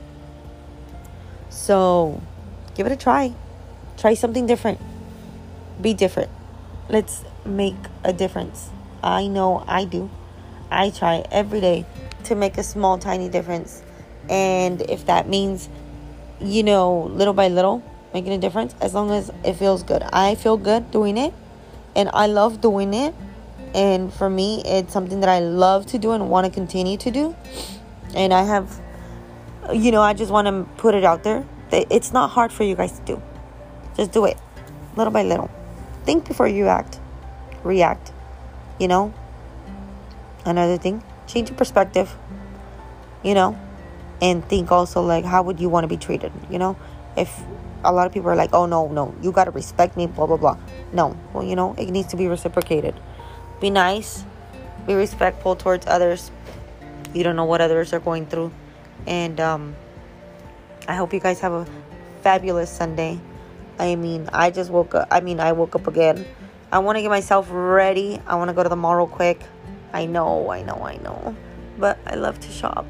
So 1.49 2.21
give 2.75 2.86
it 2.86 2.91
a 2.91 2.97
try. 2.97 3.34
Try 3.97 4.13
something 4.13 4.45
different. 4.45 4.80
Be 5.82 5.93
different. 5.93 6.30
Let's 6.89 7.23
make 7.45 7.75
a 8.04 8.13
difference. 8.13 8.69
I 9.04 9.28
know 9.28 9.63
I 9.67 9.86
do. 9.86 10.10
I 10.71 10.89
try 10.89 11.23
every 11.32 11.62
day 11.62 11.86
to 12.25 12.36
make 12.36 12.58
a 12.58 12.63
small, 12.63 12.97
tiny 12.97 13.30
difference. 13.30 13.84
And 14.30 14.82
if 14.82 15.06
that 15.06 15.30
means 15.30 15.69
you 16.41 16.63
know, 16.63 17.04
little 17.13 17.34
by 17.34 17.47
little, 17.47 17.84
making 18.13 18.34
a 18.34 18.38
difference 18.38 18.75
as 18.82 18.93
long 18.93 19.12
as 19.12 19.32
it 19.43 19.54
feels 19.54 19.84
good. 19.84 20.04
I 20.04 20.36
feel 20.36 20.58
good 20.58 20.91
doing 20.91 21.17
it 21.17 21.34
and 21.95 22.10
I 22.13 22.27
love 22.27 22.62
doing 22.62 22.93
it. 22.93 23.13
And 23.73 24.13
for 24.13 24.29
me, 24.29 24.62
it's 24.65 24.93
something 24.93 25.19
that 25.19 25.29
I 25.29 25.39
love 25.39 25.86
to 25.88 25.97
do 25.97 26.12
and 26.12 26.29
want 26.29 26.45
to 26.45 26.51
continue 26.51 26.97
to 26.97 27.12
do. 27.12 27.36
And 28.15 28.34
I 28.34 28.43
have, 28.43 28.79
you 29.73 29.91
know, 29.91 30.01
I 30.01 30.13
just 30.13 30.31
want 30.31 30.47
to 30.47 30.63
put 30.77 30.95
it 30.95 31.03
out 31.03 31.23
there. 31.23 31.45
It's 31.71 32.13
not 32.13 32.29
hard 32.29 32.53
for 32.53 32.63
you 32.63 32.75
guys 32.75 32.97
to 32.99 33.05
do. 33.05 33.21
Just 33.97 34.12
do 34.12 34.25
it 34.25 34.38
little 34.95 35.12
by 35.12 35.23
little. 35.23 35.49
Think 36.05 36.25
before 36.27 36.47
you 36.47 36.67
act, 36.67 36.99
react, 37.63 38.13
you 38.79 38.88
know. 38.88 39.13
Another 40.45 40.77
thing, 40.77 41.03
change 41.27 41.49
your 41.49 41.58
perspective, 41.58 42.15
you 43.25 43.34
know 43.34 43.58
and 44.21 44.47
think 44.47 44.71
also 44.71 45.01
like 45.01 45.25
how 45.25 45.41
would 45.43 45.60
you 45.60 45.67
want 45.67 45.84
to 45.84 45.88
be 45.88 45.97
treated 45.97 46.31
you 46.49 46.60
know 46.60 46.77
if 47.17 47.43
a 47.86 47.91
lot 47.91 48.08
of 48.08 48.13
people 48.13 48.30
are 48.30 48.36
like 48.36 48.54
oh 48.54 48.65
no 48.65 48.88
no 48.88 49.13
you 49.21 49.32
got 49.32 49.45
to 49.45 49.52
respect 49.52 49.95
me 49.95 50.08
blah 50.08 50.26
blah 50.26 50.38
blah. 50.38 50.58
No. 50.93 51.17
Well 51.34 51.43
you 51.43 51.56
know 51.56 51.76
it 51.78 51.89
needs 51.89 52.08
to 52.10 52.17
be 52.17 52.28
reciprocated. 52.28 52.95
Be 53.62 53.69
nice 53.69 54.26
be 54.86 54.93
respectful 54.93 55.56
towards 55.56 55.88
others. 55.88 56.32
You 57.13 57.24
don't 57.24 57.36
know 57.36 57.45
what 57.45 57.62
others 57.62 57.93
are 57.93 58.00
going 58.00 58.26
through. 58.26 58.52
And 59.08 59.39
um 59.39 59.76
i 60.88 60.95
hope 60.95 61.13
you 61.13 61.19
guys 61.19 61.39
have 61.39 61.54
a 61.54 61.65
fabulous 62.21 62.69
sunday. 62.69 63.19
I 63.80 63.95
mean 63.95 64.30
i 64.34 64.52
just 64.52 64.69
woke 64.71 64.95
up 64.95 65.08
i 65.12 65.19
mean 65.21 65.39
i 65.39 65.52
woke 65.52 65.76
up 65.76 65.88
again. 65.88 66.26
I 66.71 66.80
want 66.80 66.98
to 66.98 67.02
get 67.02 67.10
myself 67.10 67.48
ready. 67.52 68.19
I 68.28 68.36
want 68.36 68.50
to 68.50 68.54
go 68.54 68.63
to 68.63 68.69
the 68.69 68.76
mall 68.76 68.95
real 68.95 69.08
quick. 69.08 69.39
I 69.93 70.06
know 70.06 70.50
i 70.50 70.62
know 70.63 70.82
i 70.84 70.98
know. 70.98 71.36
But 71.78 72.00
i 72.06 72.15
love 72.15 72.39
to 72.39 72.52
shop 72.52 72.86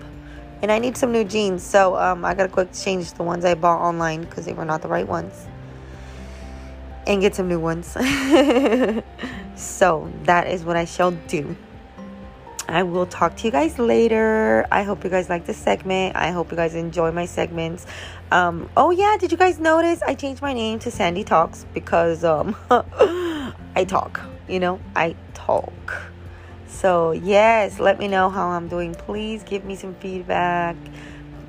and 0.61 0.71
I 0.71 0.79
need 0.79 0.97
some 0.97 1.11
new 1.11 1.23
jeans. 1.23 1.63
So 1.63 1.95
um, 1.95 2.25
I 2.25 2.33
gotta 2.33 2.49
quick 2.49 2.69
change 2.73 3.13
the 3.13 3.23
ones 3.23 3.45
I 3.45 3.55
bought 3.55 3.81
online 3.81 4.21
because 4.21 4.45
they 4.45 4.53
were 4.53 4.65
not 4.65 4.81
the 4.81 4.87
right 4.87 5.07
ones, 5.07 5.47
and 7.07 7.21
get 7.21 7.35
some 7.35 7.47
new 7.47 7.59
ones. 7.59 7.87
so 9.55 10.11
that 10.23 10.47
is 10.47 10.63
what 10.63 10.75
I 10.75 10.85
shall 10.85 11.11
do. 11.11 11.55
I 12.67 12.81
will 12.83 13.05
talk 13.05 13.37
to 13.37 13.43
you 13.45 13.51
guys 13.51 13.77
later. 13.77 14.65
I 14.71 14.83
hope 14.83 15.03
you 15.03 15.09
guys 15.09 15.29
like 15.29 15.45
this 15.45 15.57
segment. 15.57 16.15
I 16.15 16.31
hope 16.31 16.49
you 16.49 16.57
guys 16.57 16.73
enjoy 16.73 17.11
my 17.11 17.25
segments. 17.25 17.85
Um, 18.31 18.69
oh 18.75 18.89
yeah, 18.89 19.17
did 19.19 19.31
you 19.31 19.37
guys 19.37 19.59
notice 19.59 20.01
I 20.01 20.15
changed 20.15 20.41
my 20.41 20.53
name 20.53 20.79
to 20.79 20.89
Sandy 20.89 21.23
Talks 21.23 21.65
because 21.73 22.23
um, 22.23 22.55
I 22.71 23.85
talk. 23.87 24.19
You 24.47 24.59
know, 24.59 24.79
I 24.95 25.15
talk. 25.33 26.11
So, 26.67 27.11
yes, 27.11 27.79
let 27.79 27.99
me 27.99 28.07
know 28.07 28.29
how 28.29 28.49
I'm 28.49 28.67
doing. 28.67 28.95
Please 28.95 29.43
give 29.43 29.65
me 29.65 29.75
some 29.75 29.95
feedback. 29.95 30.75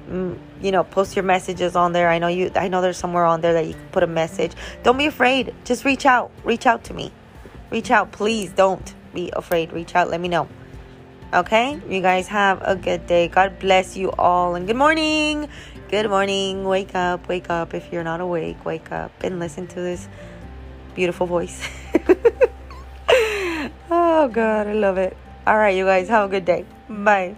Mm, 0.09 0.38
you 0.61 0.70
know, 0.70 0.85
post 0.85 1.16
your 1.16 1.24
messages 1.24 1.74
on 1.74 1.92
there. 1.92 2.09
I 2.09 2.18
know 2.18 2.29
you 2.29 2.52
I 2.55 2.68
know 2.68 2.81
there's 2.81 2.96
somewhere 2.96 3.24
on 3.24 3.40
there 3.40 3.55
that 3.55 3.66
you 3.66 3.74
can 3.74 3.88
put 3.88 4.02
a 4.02 4.07
message. 4.07 4.52
Don't 4.83 4.98
be 4.98 5.07
afraid. 5.07 5.55
Just 5.64 5.85
reach 5.85 6.07
out. 6.07 6.31
Reach 6.44 6.66
out 6.66 6.85
to 6.85 6.94
me. 6.94 7.12
Reach 7.70 7.90
out, 7.90 8.12
please. 8.12 8.52
Don't 8.52 8.94
be 9.12 9.31
afraid. 9.35 9.72
Reach 9.72 9.96
out. 9.96 10.09
Let 10.09 10.20
me 10.20 10.29
know. 10.29 10.48
Okay? 11.35 11.81
You 11.88 12.00
guys 12.00 12.29
have 12.29 12.62
a 12.62 12.76
good 12.76 13.07
day. 13.07 13.26
God 13.26 13.59
bless 13.59 13.96
you 13.96 14.12
all 14.12 14.55
and 14.55 14.66
good 14.66 14.76
morning. 14.76 15.48
Good 15.88 16.09
morning. 16.09 16.64
Wake 16.64 16.94
up. 16.94 17.29
Wake 17.29 17.50
up 17.50 17.74
if 17.74 17.92
you're 17.92 18.05
not 18.05 18.20
awake. 18.20 18.64
Wake 18.64 18.92
up 18.92 19.12
and 19.24 19.40
listen 19.40 19.66
to 19.68 19.74
this 19.74 20.09
beautiful 20.94 21.26
voice. 21.26 21.68
Oh, 23.90 24.29
God, 24.29 24.66
I 24.66 24.72
love 24.72 24.99
it. 24.99 25.16
All 25.46 25.57
right, 25.57 25.77
you 25.77 25.85
guys, 25.85 26.09
have 26.09 26.27
a 26.27 26.29
good 26.29 26.44
day. 26.44 26.64
Bye. 26.88 27.37